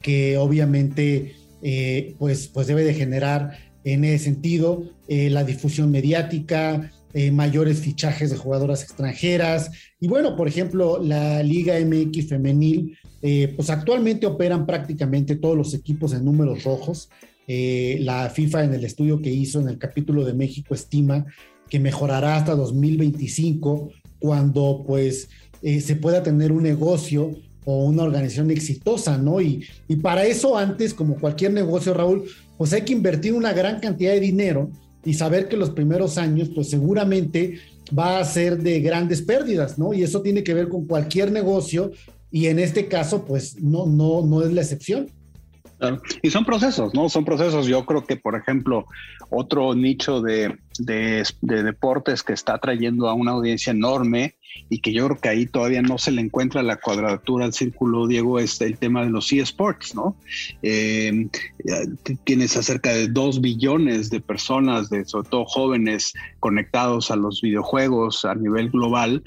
[0.00, 6.90] que obviamente eh, pues, pues debe de generar en ese sentido eh, la difusión mediática,
[7.30, 9.70] mayores fichajes de jugadoras extranjeras.
[10.00, 15.72] Y bueno, por ejemplo, la Liga MX femenil eh, pues actualmente operan prácticamente todos los
[15.72, 17.08] equipos en números rojos.
[17.46, 21.24] Eh, la FIFA en el estudio que hizo en el capítulo de México estima
[21.70, 23.88] que mejorará hasta 2025
[24.24, 25.28] cuando pues
[25.60, 27.32] eh, se pueda tener un negocio
[27.66, 29.38] o una organización exitosa, ¿no?
[29.38, 32.24] Y, y para eso antes, como cualquier negocio, Raúl,
[32.56, 34.70] pues hay que invertir una gran cantidad de dinero
[35.04, 37.58] y saber que los primeros años, pues seguramente
[37.96, 39.92] va a ser de grandes pérdidas, ¿no?
[39.92, 41.92] Y eso tiene que ver con cualquier negocio
[42.30, 45.08] y en este caso, pues no, no, no es la excepción.
[46.22, 47.08] Y son procesos, ¿no?
[47.08, 47.66] Son procesos.
[47.66, 48.86] Yo creo que, por ejemplo,
[49.30, 50.56] otro nicho de,
[51.40, 54.34] deportes que está trayendo a una audiencia enorme
[54.70, 58.06] y que yo creo que ahí todavía no se le encuentra la cuadratura al círculo,
[58.06, 60.16] Diego, es el tema de los eSports, ¿no?
[60.62, 61.28] Eh,
[62.22, 68.24] tienes acerca de dos billones de personas, de, sobre todo jóvenes, conectados a los videojuegos
[68.24, 69.22] a nivel global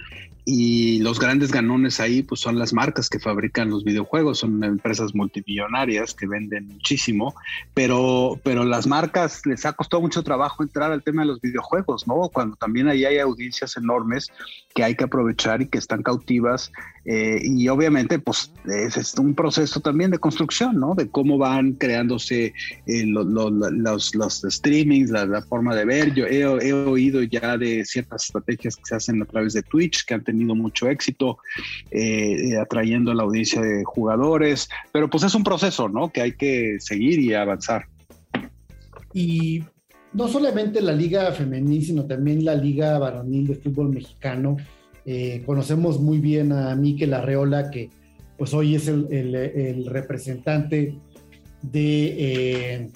[0.49, 5.13] y los grandes ganones ahí pues son las marcas que fabrican los videojuegos, son empresas
[5.13, 7.35] multimillonarias que venden muchísimo,
[7.73, 12.07] pero, pero las marcas les ha costado mucho trabajo entrar al tema de los videojuegos,
[12.07, 12.29] ¿no?
[12.29, 14.31] Cuando también ahí hay audiencias enormes
[14.73, 16.71] que hay que aprovechar y que están cautivas
[17.03, 20.95] eh, y obviamente pues es, un proceso también de construcción, ¿no?
[20.95, 22.53] De cómo van creándose
[22.85, 26.13] eh, los, los, streamings, la, forma de ver.
[26.13, 30.05] Yo he, he oído ya de ciertas estrategias que se hacen a través de Twitch
[30.05, 31.39] que han tenido tenido mucho éxito,
[31.91, 36.11] eh, eh, atrayendo la audiencia de jugadores, pero pues es un proceso, ¿no?
[36.11, 37.87] Que hay que seguir y avanzar.
[39.13, 39.63] Y
[40.13, 44.57] no solamente la liga femenil, sino también la liga varonil de fútbol mexicano.
[45.05, 47.89] Eh, conocemos muy bien a Miquel Arreola, que
[48.37, 50.93] pues hoy es el, representante
[51.63, 52.91] de,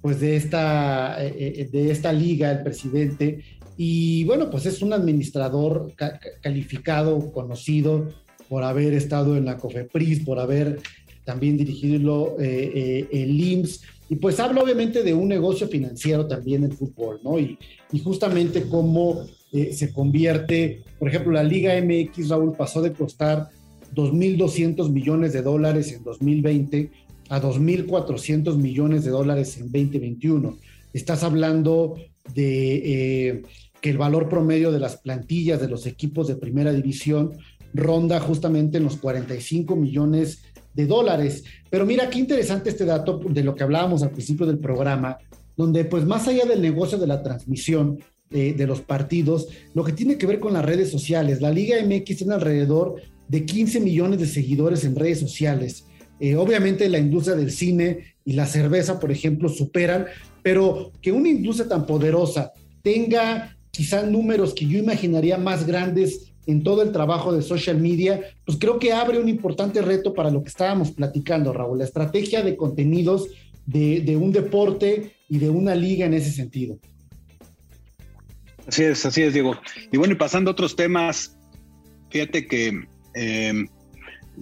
[0.00, 3.44] pues de, esta, de esta liga, el presidente,
[3.82, 5.94] y bueno, pues es un administrador
[6.42, 8.08] calificado, conocido
[8.46, 10.80] por haber estado en la COFEPRIS, por haber
[11.24, 13.80] también dirigido eh, eh, el IMSS.
[14.10, 17.38] Y pues habla obviamente de un negocio financiero también el fútbol, ¿no?
[17.38, 17.56] Y,
[18.04, 23.48] justamente cómo eh, se convierte, por ejemplo, la Liga MX, Raúl, pasó de costar
[23.94, 26.90] 2.200 millones de dólares en 2020
[27.30, 30.58] a 2.400 millones de dólares en 2021.
[30.92, 31.94] Estás hablando
[32.34, 33.42] de
[33.80, 37.32] que el valor promedio de las plantillas de los equipos de primera división
[37.72, 40.42] ronda justamente en los 45 millones
[40.74, 41.44] de dólares.
[41.70, 45.18] Pero mira qué interesante este dato de lo que hablábamos al principio del programa,
[45.56, 47.98] donde pues más allá del negocio de la transmisión,
[48.32, 51.40] eh, de los partidos, lo que tiene que ver con las redes sociales.
[51.40, 55.84] La Liga MX tiene alrededor de 15 millones de seguidores en redes sociales.
[56.20, 60.06] Eh, obviamente la industria del cine y la cerveza, por ejemplo, superan,
[60.42, 66.62] pero que una industria tan poderosa tenga quizá números que yo imaginaría más grandes en
[66.62, 70.42] todo el trabajo de social media, pues creo que abre un importante reto para lo
[70.42, 73.28] que estábamos platicando, Raúl, la estrategia de contenidos
[73.66, 76.78] de, un deporte y de una liga en ese sentido.
[78.66, 79.54] Así es, así es, Diego.
[79.92, 81.36] Y bueno, y pasando a otros temas,
[82.10, 82.80] fíjate que
[83.14, 83.64] eh,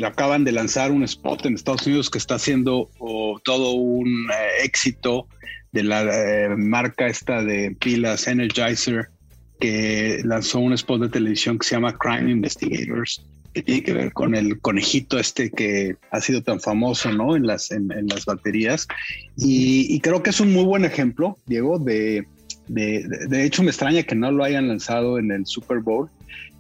[0.03, 4.65] acaban de lanzar un spot en Estados Unidos que está haciendo oh, todo un eh,
[4.65, 5.27] éxito
[5.73, 9.11] de la eh, marca esta de pilas Energizer,
[9.59, 14.13] que lanzó un spot de televisión que se llama Crime Investigators, que tiene que ver
[14.13, 17.37] con el conejito este que ha sido tan famoso, ¿no?
[17.37, 18.87] En las, en, las baterías.
[19.37, 22.27] Y, y, creo que es un muy buen ejemplo, Diego, de,
[22.69, 26.11] de, de, hecho me extraña que no lo hayan lanzado en el Super Bowl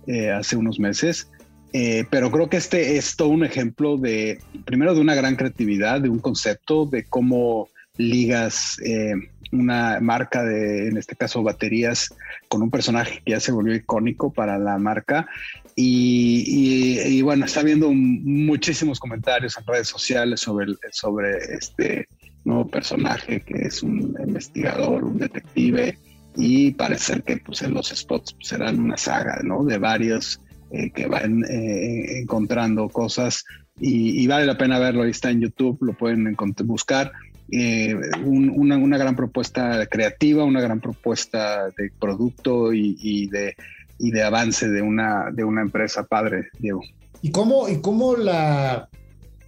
[0.07, 1.31] eh, hace unos meses.
[1.75, 6.01] Eh, pero creo que este es todo un ejemplo de, primero, de una gran creatividad,
[6.01, 9.13] de un concepto, de cómo ligas eh,
[9.53, 12.15] una marca de, en este caso, baterías
[12.49, 15.29] con un personaje que ya se volvió icónico para la marca.
[15.77, 22.09] Y, bueno, está viendo muchísimos comentarios en redes sociales sobre, sobre este
[22.45, 25.99] nuevo personaje que es un investigador, un detective.
[26.37, 29.65] Y parece que pues, en los spots pues, serán una saga ¿no?
[29.65, 33.45] de varios eh, que van eh, encontrando cosas
[33.81, 35.03] y, vale la pena verlo.
[35.03, 37.13] Ahí está en YouTube, lo pueden buscar.
[37.51, 43.55] Eh, una, una, gran propuesta creativa, una gran propuesta de producto y, de,
[43.99, 46.83] y de avance de una, de una empresa padre, Diego.
[47.23, 48.89] ¿Y cómo, y cómo la,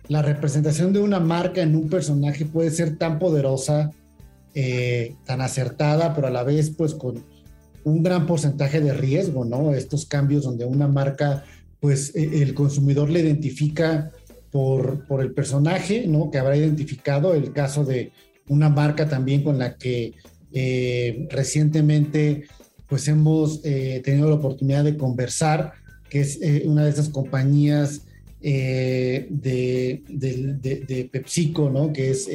[0.09, 3.91] la representación de una marca en un personaje puede ser tan poderosa,
[4.55, 7.23] eh, tan acertada, pero a la vez pues con
[7.85, 9.73] un gran porcentaje de riesgo, ¿no?
[9.75, 11.45] Estos cambios donde una marca,
[11.79, 14.11] pues e, el consumidor le identifica
[14.51, 16.31] por, por el personaje, ¿no?
[16.31, 18.13] Que habrá identificado el caso de
[18.49, 20.15] una marca también con la que
[20.53, 22.45] eh, recientemente
[22.89, 25.75] pues hemos eh, tenido la oportunidad de conversar,
[26.09, 28.03] que es eh, una de esas compañías
[28.41, 29.29] de,
[30.09, 31.93] de, PepsiCo, ¿no?
[31.93, 32.27] Que es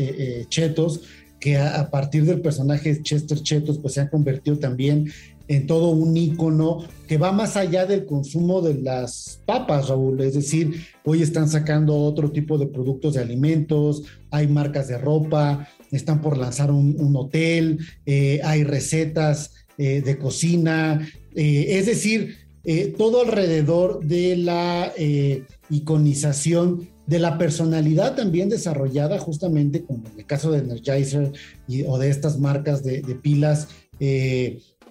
[0.50, 1.02] Chetos,
[1.40, 5.12] que a, partir del personaje Chester Chetos pues se ha convertido también
[5.48, 10.22] en todo un icono que va más allá del consumo de las papas, Raúl.
[10.22, 15.68] Es decir, hoy están sacando otro tipo de productos de alimentos, hay marcas de ropa,
[15.92, 22.46] están por lanzar un, hotel, eh, hay recetas eh, de cocina, eh, es decir,
[22.98, 24.92] todo alrededor de la
[25.70, 31.32] iconización de la personalidad también desarrollada justamente como en el caso de Energizer
[31.86, 33.68] o de estas marcas de pilas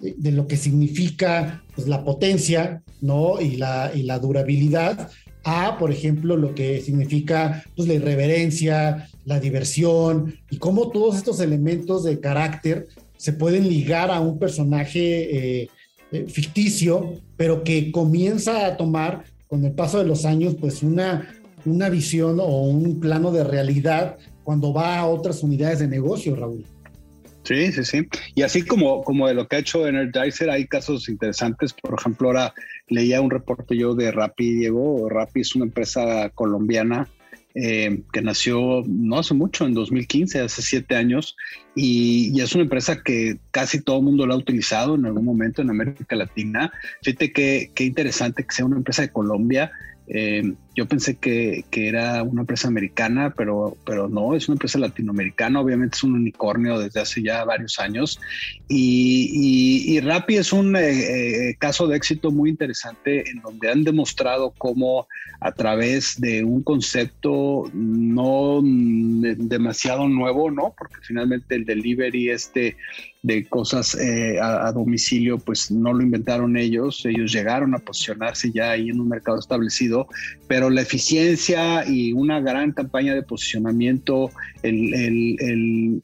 [0.01, 3.39] de lo que significa pues, la potencia ¿no?
[3.41, 5.09] y, la, y la durabilidad
[5.45, 11.39] a, por ejemplo, lo que significa pues, la irreverencia, la diversión y cómo todos estos
[11.39, 15.69] elementos de carácter se pueden ligar a un personaje eh,
[16.11, 21.29] eh, ficticio, pero que comienza a tomar con el paso de los años pues una,
[21.63, 26.65] una visión o un plano de realidad cuando va a otras unidades de negocio, Raúl.
[27.45, 28.07] Sí, sí, sí.
[28.33, 31.73] Y así como, como de lo que ha hecho Energizer, hay casos interesantes.
[31.73, 32.53] Por ejemplo, ahora
[32.87, 35.07] leía un reporte yo de Rappi, Diego.
[35.09, 37.07] Rappi es una empresa colombiana
[37.53, 41.37] eh, que nació no hace mucho, en 2015, hace siete años,
[41.73, 45.69] y, es una empresa que casi todo mundo la ha utilizado en algún momento en
[45.69, 46.73] América Latina.
[47.01, 49.71] Fíjate qué, qué interesante que sea una empresa de Colombia
[50.07, 55.61] eh, yo pensé que, era una empresa americana, pero, pero no, es una empresa latinoamericana,
[55.61, 58.19] obviamente es un unicornio desde hace ya varios años.
[58.67, 63.83] Y, y, Rappi es un eh, eh, caso de éxito muy interesante en donde han
[63.83, 65.07] demostrado cómo
[65.39, 70.73] a través de un concepto no demasiado nuevo, ¿no?
[70.77, 72.77] Porque finalmente el delivery este
[73.25, 78.69] de cosas eh, a, domicilio, pues no lo inventaron ellos, ellos llegaron a posicionarse ya
[78.69, 80.07] ahí en un mercado establecido,
[80.47, 84.31] pero la eficiencia y una gran campaña de posicionamiento,
[84.63, 86.01] el,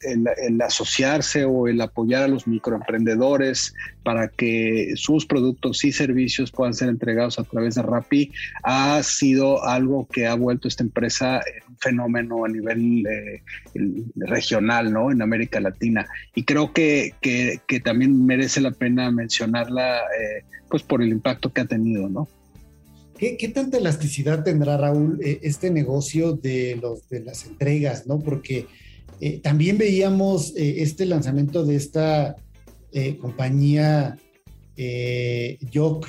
[0.64, 6.88] asociarse o el apoyar a los microemprendedores para que sus productos y servicios puedan ser
[6.88, 8.32] entregados a través de Rappi,
[8.62, 13.42] ha sido algo que ha vuelto esta empresa un fenómeno a nivel eh,
[14.16, 15.10] regional, ¿no?
[15.10, 16.06] En América Latina.
[16.34, 21.62] Y creo que, que, también merece la pena mencionarla, eh, pues por el impacto que
[21.62, 22.28] ha tenido, ¿no?
[23.22, 28.18] ¿Qué, ¿Qué, tanta elasticidad tendrá, Raúl, eh, este negocio de, los, de las entregas, ¿no?
[28.18, 28.66] Porque
[29.40, 32.34] también veíamos este lanzamiento de esta
[33.20, 34.18] compañía
[34.76, 36.08] eh, Jokr,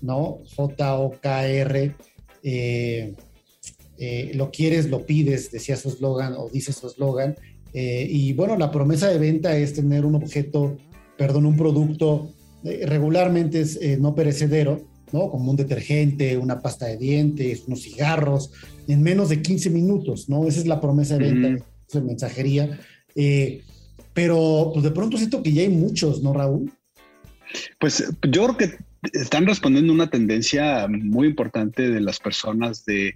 [0.00, 0.38] ¿no?
[0.54, 1.94] J-O-K-R.
[2.44, 3.14] Eh,
[3.98, 7.36] eh, lo quieres, lo pides, decía su eslogan o dice su eslogan.
[7.72, 10.76] Eh, y bueno, la promesa de venta es tener un objeto,
[11.16, 12.32] perdón, un producto
[12.64, 14.82] eh, regularmente es eh, no perecedero,
[15.12, 15.30] ¿no?
[15.30, 18.52] Como un detergente, una pasta de dientes, unos cigarros,
[18.88, 20.46] en menos de 15 minutos, ¿no?
[20.46, 22.78] Esa es la promesa de venta de mensajería.
[23.14, 23.62] Eh,
[24.14, 26.72] pero pues de pronto siento que ya hay muchos, ¿no, Raúl?
[27.78, 28.76] Pues yo creo que
[29.12, 33.14] están respondiendo una tendencia muy importante de las personas de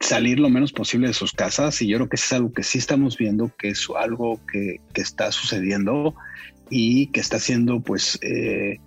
[0.00, 2.78] salir lo menos posible de sus casas y yo creo que es algo que sí
[2.78, 6.14] estamos viendo que es algo que, que está sucediendo
[6.70, 8.78] y que está siendo pues eh,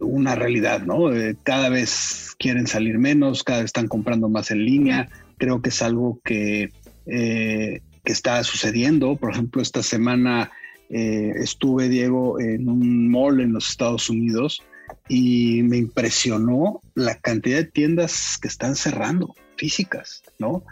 [0.00, 1.12] una realidad, ¿no?
[1.14, 5.70] Eh, cada vez quieren salir menos, cada vez están comprando más en línea, creo que
[5.70, 6.70] es algo que,
[7.06, 10.50] eh, que está sucediendo, por ejemplo, esta semana
[10.90, 14.62] eh, estuve, Diego, en un mall en los Estados Unidos
[15.08, 20.62] y me impresionó la cantidad de tiendas que están cerrando físicas, ¿no?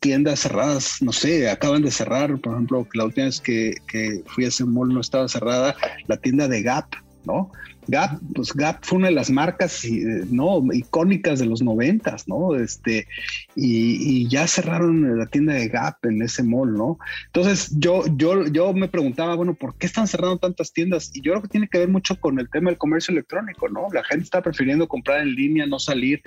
[0.00, 4.44] Tiendas cerradas, no sé, acaban de cerrar, por ejemplo, la última vez que, que fui
[4.44, 5.74] a ese mall no estaba cerrada
[6.06, 6.86] la tienda de Gap,
[7.24, 7.50] ¿no?
[7.88, 10.24] Gap, pues Gap fue una de las marcas eh,
[10.72, 12.54] icónicas de los noventas, ¿no?
[12.56, 13.06] Este,
[13.54, 16.98] y, ya cerraron la tienda de Gap en ese mall, ¿no?
[17.26, 21.10] Entonces yo, yo, yo me preguntaba, bueno, ¿por qué están cerrando tantas tiendas?
[21.14, 23.88] Y yo creo que tiene que ver mucho con el tema del comercio electrónico, ¿no?
[23.92, 26.22] La gente está prefiriendo comprar en línea, no salir.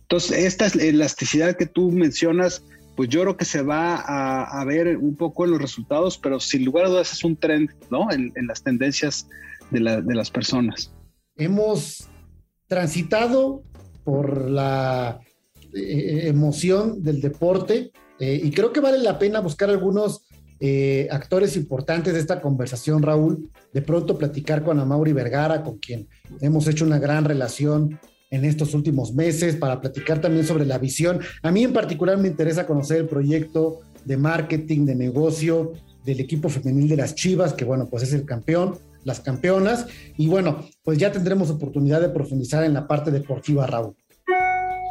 [0.00, 2.64] Entonces, esta elasticidad que tú mencionas,
[2.96, 6.64] pues yo creo que se va a, ver un poco en los resultados, pero sin
[6.64, 8.10] lugar a dudas es un trend, ¿no?
[8.10, 9.28] En, las tendencias
[9.70, 10.92] de, las personas.
[11.36, 12.08] Hemos
[12.66, 13.62] transitado
[14.04, 15.20] por la
[15.74, 20.22] eh, emoción del deporte eh, y creo que vale la pena buscar algunos
[20.60, 23.50] eh, actores importantes de esta conversación, Raúl.
[23.72, 26.06] De pronto platicar con Amaury Vergara, con quien
[26.40, 27.98] hemos hecho una gran relación
[28.30, 31.20] en estos últimos meses, para platicar también sobre la visión.
[31.42, 35.72] A mí en particular me interesa conocer el proyecto de marketing, de negocio
[36.04, 39.86] del equipo femenil de las Chivas, que bueno, pues es el campeón las campeonas.
[40.16, 43.94] Y bueno, pues ya tendremos oportunidad de profundizar en la parte deportiva, Raúl.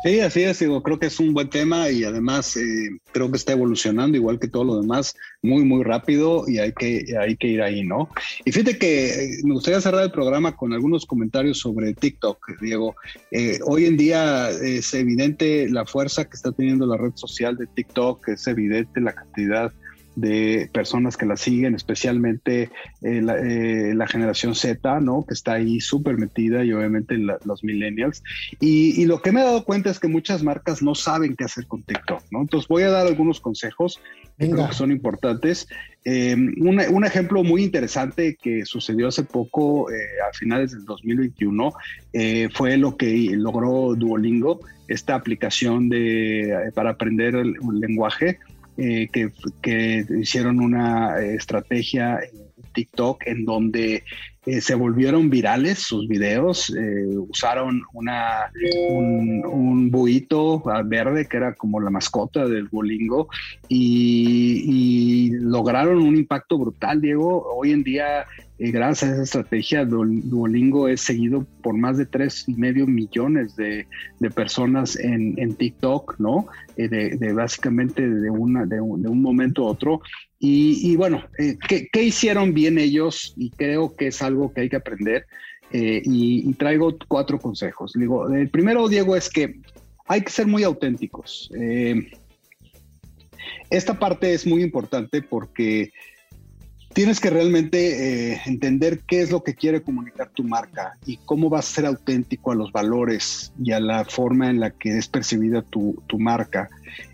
[0.03, 3.38] Sí, así es, digo, creo que es un buen tema y además eh, creo que
[3.38, 7.49] está evolucionando igual que todo lo demás muy, muy rápido y hay que, hay que
[7.49, 8.09] ir ahí, ¿no?
[8.43, 12.95] Y fíjate que me gustaría cerrar el programa con algunos comentarios sobre TikTok, Diego.
[13.30, 17.68] Eh, hoy en día es evidente la fuerza que está teniendo la red social de
[17.68, 19.72] TikTok, es evidente la cantidad
[20.16, 22.70] de personas que la siguen, especialmente
[23.01, 25.26] eh, la, eh, la, generación Z, ¿no?
[25.26, 28.22] Que está ahí súper metida y obviamente la, los millennials.
[28.59, 31.45] Y, y, lo que me he dado cuenta es que muchas marcas no saben qué
[31.45, 32.41] hacer con TikTok, ¿no?
[32.41, 33.99] Entonces voy a dar algunos consejos
[34.38, 35.68] que creo que son importantes.
[36.03, 41.74] Eh, un, un, ejemplo muy interesante que sucedió hace poco, a finales del 2021,
[42.14, 48.39] eh, fue lo que logró Duolingo, esta aplicación de, para aprender el, un lenguaje
[48.78, 54.04] eh, que, que, hicieron una estrategia en TikTok en donde
[54.48, 58.52] eh, se volvieron virales sus videos, eh, usaron una,
[58.90, 63.28] un, un, buito verde que era como la mascota del Duolingo
[63.70, 67.54] y, lograron un impacto brutal, Diego.
[67.56, 68.26] Hoy en día
[68.58, 73.56] eh, gracias a esa estrategia, Duolingo es seguido por más de tres y medio millones
[73.56, 73.86] de,
[74.20, 76.48] de personas en, en, TikTok, ¿no?
[76.76, 80.02] De, básicamente de, una, de, un, de un momento a otro.
[80.44, 83.36] Y, bueno, eh, ¿qué, ¿qué, hicieron bien ellos?
[83.38, 85.28] Y creo que es algo que hay que aprender.
[85.72, 87.94] Eh, y, traigo cuatro consejos.
[87.96, 89.60] El primero, Diego, es que
[90.08, 91.52] hay que ser muy auténticos.
[93.70, 95.92] esta parte es muy importante porque
[96.94, 101.50] tienes que realmente eh, entender qué es lo que quiere comunicar tu marca y cómo
[101.50, 105.08] vas a ser auténtico a los valores y a la forma en la que es
[105.08, 106.68] percibida tu, tu marca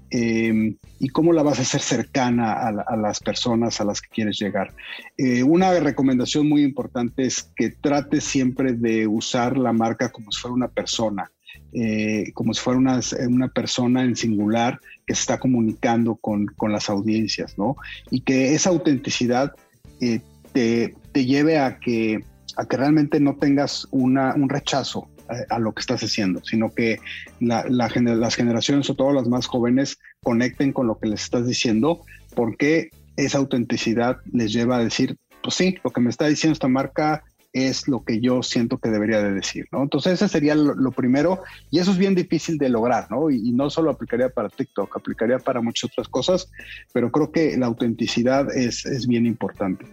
[0.10, 4.02] eh, y cómo la vas a hacer cercana a, la, a, las personas a las
[4.02, 4.74] que quieres llegar.
[5.18, 10.42] Eh, una recomendación muy importante es que trates siempre de usar la marca como si
[10.42, 11.32] fuera una persona.
[11.74, 16.72] Eh, como si fuera una, una, persona en singular que se está comunicando con, con
[16.72, 17.76] las audiencias, ¿no?
[18.10, 19.54] Y que esa autenticidad
[20.00, 20.22] eh,
[20.54, 22.24] te, te, lleve a que,
[22.56, 25.10] a que realmente no tengas una, un rechazo
[25.50, 27.00] a, lo que estás haciendo, sino que
[27.40, 31.48] la, la, las generaciones o todas las más jóvenes conecten con lo que les estás
[31.48, 32.02] diciendo,
[32.36, 36.68] porque esa autenticidad les lleva a decir, pues sí, lo que me está diciendo esta
[36.68, 37.24] marca
[37.54, 39.82] es lo que yo siento que debería de decir, ¿no?
[39.82, 43.32] Entonces ese sería lo, primero y eso es bien difícil de lograr, ¿no?
[43.32, 46.52] Y, no solo aplicaría para TikTok, aplicaría para muchas otras cosas,
[46.94, 49.86] pero creo que la autenticidad es bien importante.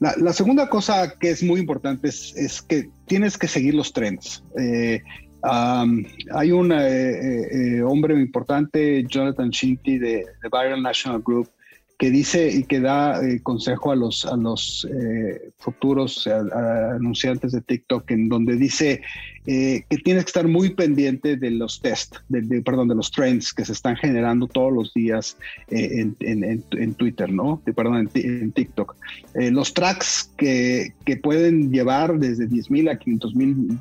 [0.00, 4.44] La, segunda cosa que es muy importante es, que tienes que seguir los trends.
[4.58, 5.02] Eh,
[5.42, 11.50] hay un eh, hombre importante, Jonathan Shinty de, de National Group,
[11.98, 17.60] que dice y que da eh, consejo a los, a los eh, futuros anunciantes de
[17.60, 19.00] TikTok, en donde dice
[19.46, 23.52] eh, que tienes que estar muy pendiente de los test, de, perdón, de los trends
[23.52, 25.36] que se están generando todos los días
[25.68, 27.62] en, en, Twitter, ¿no?
[27.64, 28.96] De, perdón, en, TikTok.
[29.34, 33.78] los tracks que, que, pueden llevar desde 10 mil a 500 mil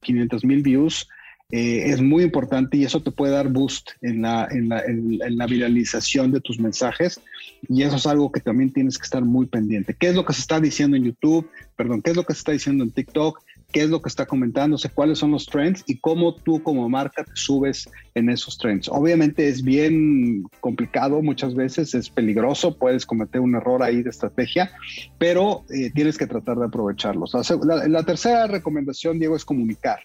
[0.00, 1.08] 500 mil views
[1.50, 5.38] eh, es muy importante y eso te puede dar boost en la, en, la, en,
[5.38, 7.22] la, viralización de tus mensajes
[7.66, 9.96] y eso es algo que también tienes que estar muy pendiente.
[9.98, 11.48] ¿Qué es lo que se está diciendo en YouTube?
[11.74, 13.42] Perdón, ¿qué es lo que se está diciendo en TikTok?
[13.72, 14.90] ¿Qué es lo que está comentándose?
[14.90, 15.84] ¿Cuáles son los trends?
[15.86, 18.86] Y cómo tú como marca te subes en esos trends.
[18.88, 24.70] Obviamente es bien complicado muchas veces, es peligroso, puedes cometer un error ahí de estrategia,
[25.16, 27.32] pero eh, tienes que tratar de aprovecharlos.
[27.64, 30.00] la tercera recomendación, Diego, es comunicar.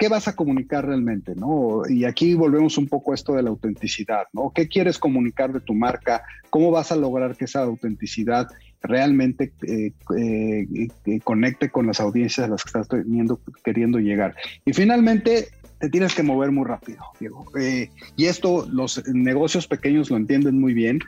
[0.00, 1.34] ¿Qué vas a comunicar realmente?
[1.36, 1.82] ¿no?
[1.86, 4.50] Y aquí volvemos un poco a esto de la autenticidad, ¿no?
[4.52, 6.22] ¿Qué quieres comunicar de tu marca?
[6.48, 8.48] ¿Cómo vas a lograr que esa autenticidad
[8.82, 14.34] realmente eh, eh, conecte con las audiencias a las que estás teniendo, queriendo llegar?
[14.64, 15.48] Y finalmente,
[15.80, 17.46] te tienes que mover muy rápido, Diego.
[17.58, 21.00] Eh, y esto los negocios pequeños lo entienden muy bien.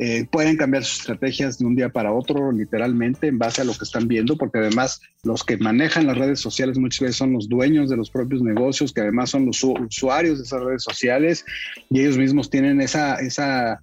[0.00, 3.72] Eh, pueden cambiar sus estrategias de un día para otro, literalmente, en base a lo
[3.72, 7.48] que están viendo, porque además los que manejan las redes sociales muchas veces son los
[7.48, 11.44] dueños de los propios negocios, que además son los usuarios de esas redes sociales,
[11.88, 13.80] y ellos mismos tienen esa, esa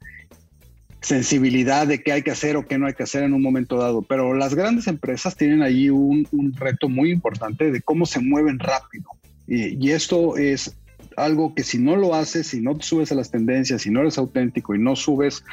[1.00, 3.78] sensibilidad de qué hay que hacer o qué no hay que hacer en un momento
[3.78, 4.02] dado.
[4.02, 8.60] Pero las grandes empresas tienen allí un, un reto muy importante de cómo se mueven
[8.60, 9.10] rápido.
[9.48, 10.76] Y, esto es
[11.16, 14.18] algo que si no lo haces, si no subes a las tendencias, si no eres
[14.18, 15.44] auténtico y no subes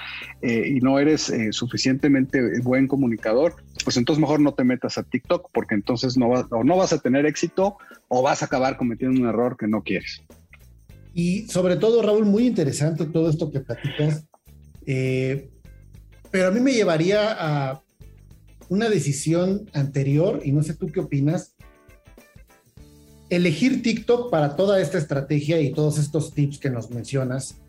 [0.42, 5.05] eh, y no eres eh, suficientemente buen comunicador, pues entonces mejor no te metas a
[5.05, 7.76] TikTok porque entonces no, o no vas a tener éxito
[8.09, 10.22] o vas a acabar cometiendo un error que no quieres.
[11.14, 14.26] Y sobre todo, Raúl, muy interesante todo esto que platicas,
[14.84, 15.49] eh,
[16.30, 17.82] pero a mí me llevaría a
[18.68, 21.54] una decisión anterior, y no sé tú qué opinas,
[23.35, 27.61] elegir TikTok para toda esta estrategia y todos estos tips que nos mencionas,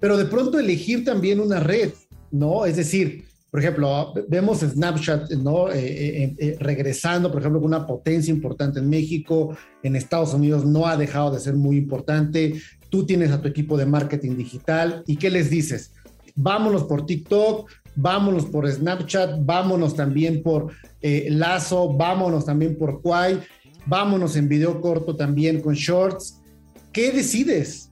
[0.00, 1.92] pero de pronto elegir también una red,
[2.30, 2.66] ¿no?
[2.66, 5.70] Es decir, por ejemplo, vemos Snapchat, ¿no?
[5.70, 10.66] Eh, eh, eh, regresando, por ejemplo, con una potencia importante en México, en Estados Unidos
[10.66, 12.60] no ha dejado de ser muy importante.
[12.90, 15.92] Tú tienes a tu equipo de marketing digital y ¿qué les dices?
[16.34, 23.40] Vámonos por TikTok, vámonos por Snapchat, vámonos también por Lazo, vámonos también por Quai
[23.86, 26.40] vámonos en video corto también con shorts.
[26.92, 27.90] ¿Qué decides?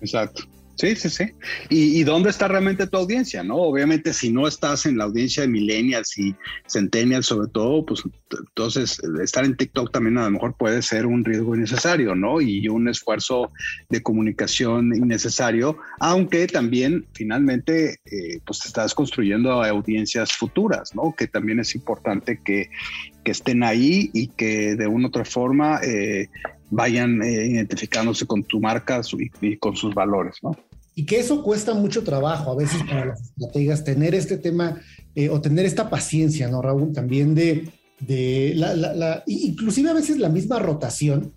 [0.00, 0.42] Exacto.
[0.76, 1.24] Sí, sí, sí.
[1.70, 3.42] ¿Y, dónde está realmente tu audiencia?
[3.42, 3.56] ¿no?
[3.56, 6.34] Obviamente, si no estás en la audiencia de millennials y
[6.68, 11.24] centennials sobre todo, pues entonces estar en TikTok también a lo mejor puede ser un
[11.24, 12.42] riesgo innecesario, ¿no?
[12.42, 13.52] Y un esfuerzo
[13.88, 21.14] de comunicación innecesario, aunque también finalmente eh, pues estás construyendo audiencias futuras, ¿no?
[21.16, 22.68] Que también es importante que,
[23.26, 26.28] que estén ahí y que de una u otra forma eh,
[26.70, 29.00] vayan eh, identificándose con tu marca
[29.40, 30.56] y, con sus valores, ¿no?
[30.94, 34.80] Y que eso cuesta mucho trabajo a veces para las estrategias, tener este tema
[35.16, 36.92] eh, o tener esta paciencia, ¿no, Raúl?
[36.92, 37.68] También de,
[37.98, 41.32] de la, la, inclusive a veces la misma rotación,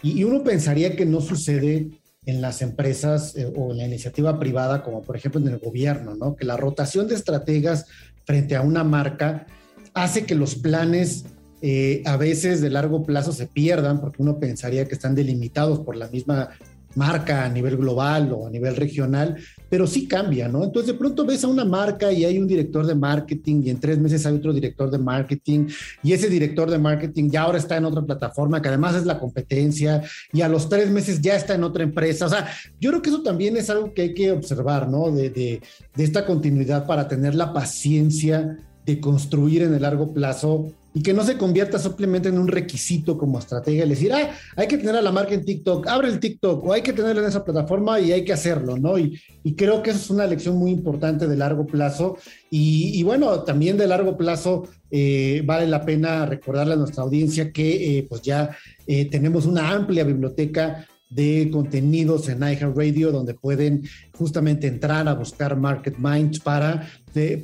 [0.00, 1.88] y, uno pensaría que no sucede
[2.24, 6.14] en las empresas eh, o en la iniciativa privada, como por ejemplo en el gobierno,
[6.14, 6.36] ¿no?
[6.36, 7.86] Que la rotación de estrategas
[8.24, 9.46] frente a una marca
[9.94, 11.24] hace que los planes
[11.60, 15.96] eh, a veces de largo plazo se pierdan porque uno pensaría que están delimitados por
[15.96, 16.50] la misma
[16.94, 19.36] marca a nivel global o a nivel regional,
[19.68, 20.64] pero sí cambia, ¿no?
[20.64, 23.80] Entonces de pronto ves a una marca y hay un director de marketing y en
[23.80, 25.68] tres meses hay otro director de marketing
[26.02, 29.18] y ese director de marketing ya ahora está en otra plataforma que además es la
[29.18, 32.26] competencia y a los tres meses ya está en otra empresa.
[32.26, 32.48] O sea,
[32.80, 35.10] yo creo que eso también es algo que hay que observar, ¿no?
[35.10, 35.60] De,
[35.96, 41.24] esta continuidad para tener la paciencia de construir en el largo plazo y que no
[41.24, 45.10] se convierta simplemente en un requisito como estrategia, decir, ah, hay que tener a la
[45.10, 48.24] marca en TikTok, abre el TikTok o hay que tenerlo en esa plataforma y hay
[48.24, 48.98] que hacerlo, ¿no?
[48.98, 52.18] Y, y creo que eso es una lección muy importante de largo plazo
[52.50, 57.50] y, y bueno, también de largo plazo eh, vale la pena recordarle a nuestra audiencia
[57.50, 58.50] que eh, pues ya
[58.86, 63.82] eh, tenemos una amplia biblioteca de contenidos en iHeartRadio donde pueden
[64.16, 66.88] justamente entrar a buscar Market Minds para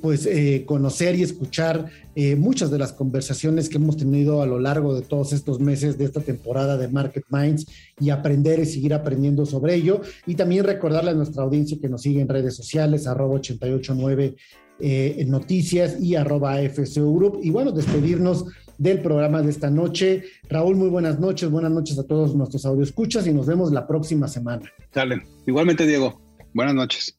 [0.00, 4.58] pues eh, conocer y escuchar eh, muchas de las conversaciones que hemos tenido a lo
[4.58, 7.66] largo de todos estos meses de esta temporada de Market Minds
[8.00, 12.02] y aprender y seguir aprendiendo sobre ello y también recordarle a nuestra audiencia que nos
[12.02, 14.36] sigue en redes sociales arroba 889
[14.80, 17.40] eh, noticias y arroba FCO Group.
[17.42, 18.46] Y bueno, despedirnos
[18.78, 20.24] del programa de esta noche.
[20.48, 24.28] Raúl, muy buenas noches, buenas noches a todos nuestros escuchas y nos vemos la próxima
[24.28, 24.72] semana.
[24.94, 26.20] Dale, igualmente Diego,
[26.54, 27.18] buenas noches.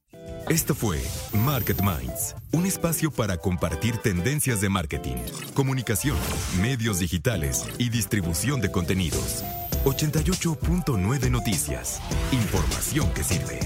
[0.50, 0.98] Esto fue
[1.46, 5.18] Market Minds, un espacio para compartir tendencias de marketing,
[5.54, 6.18] comunicación,
[6.62, 9.44] medios digitales y distribución de contenidos.
[9.86, 12.02] 88.9 Noticias.
[12.32, 13.60] Información que sirve.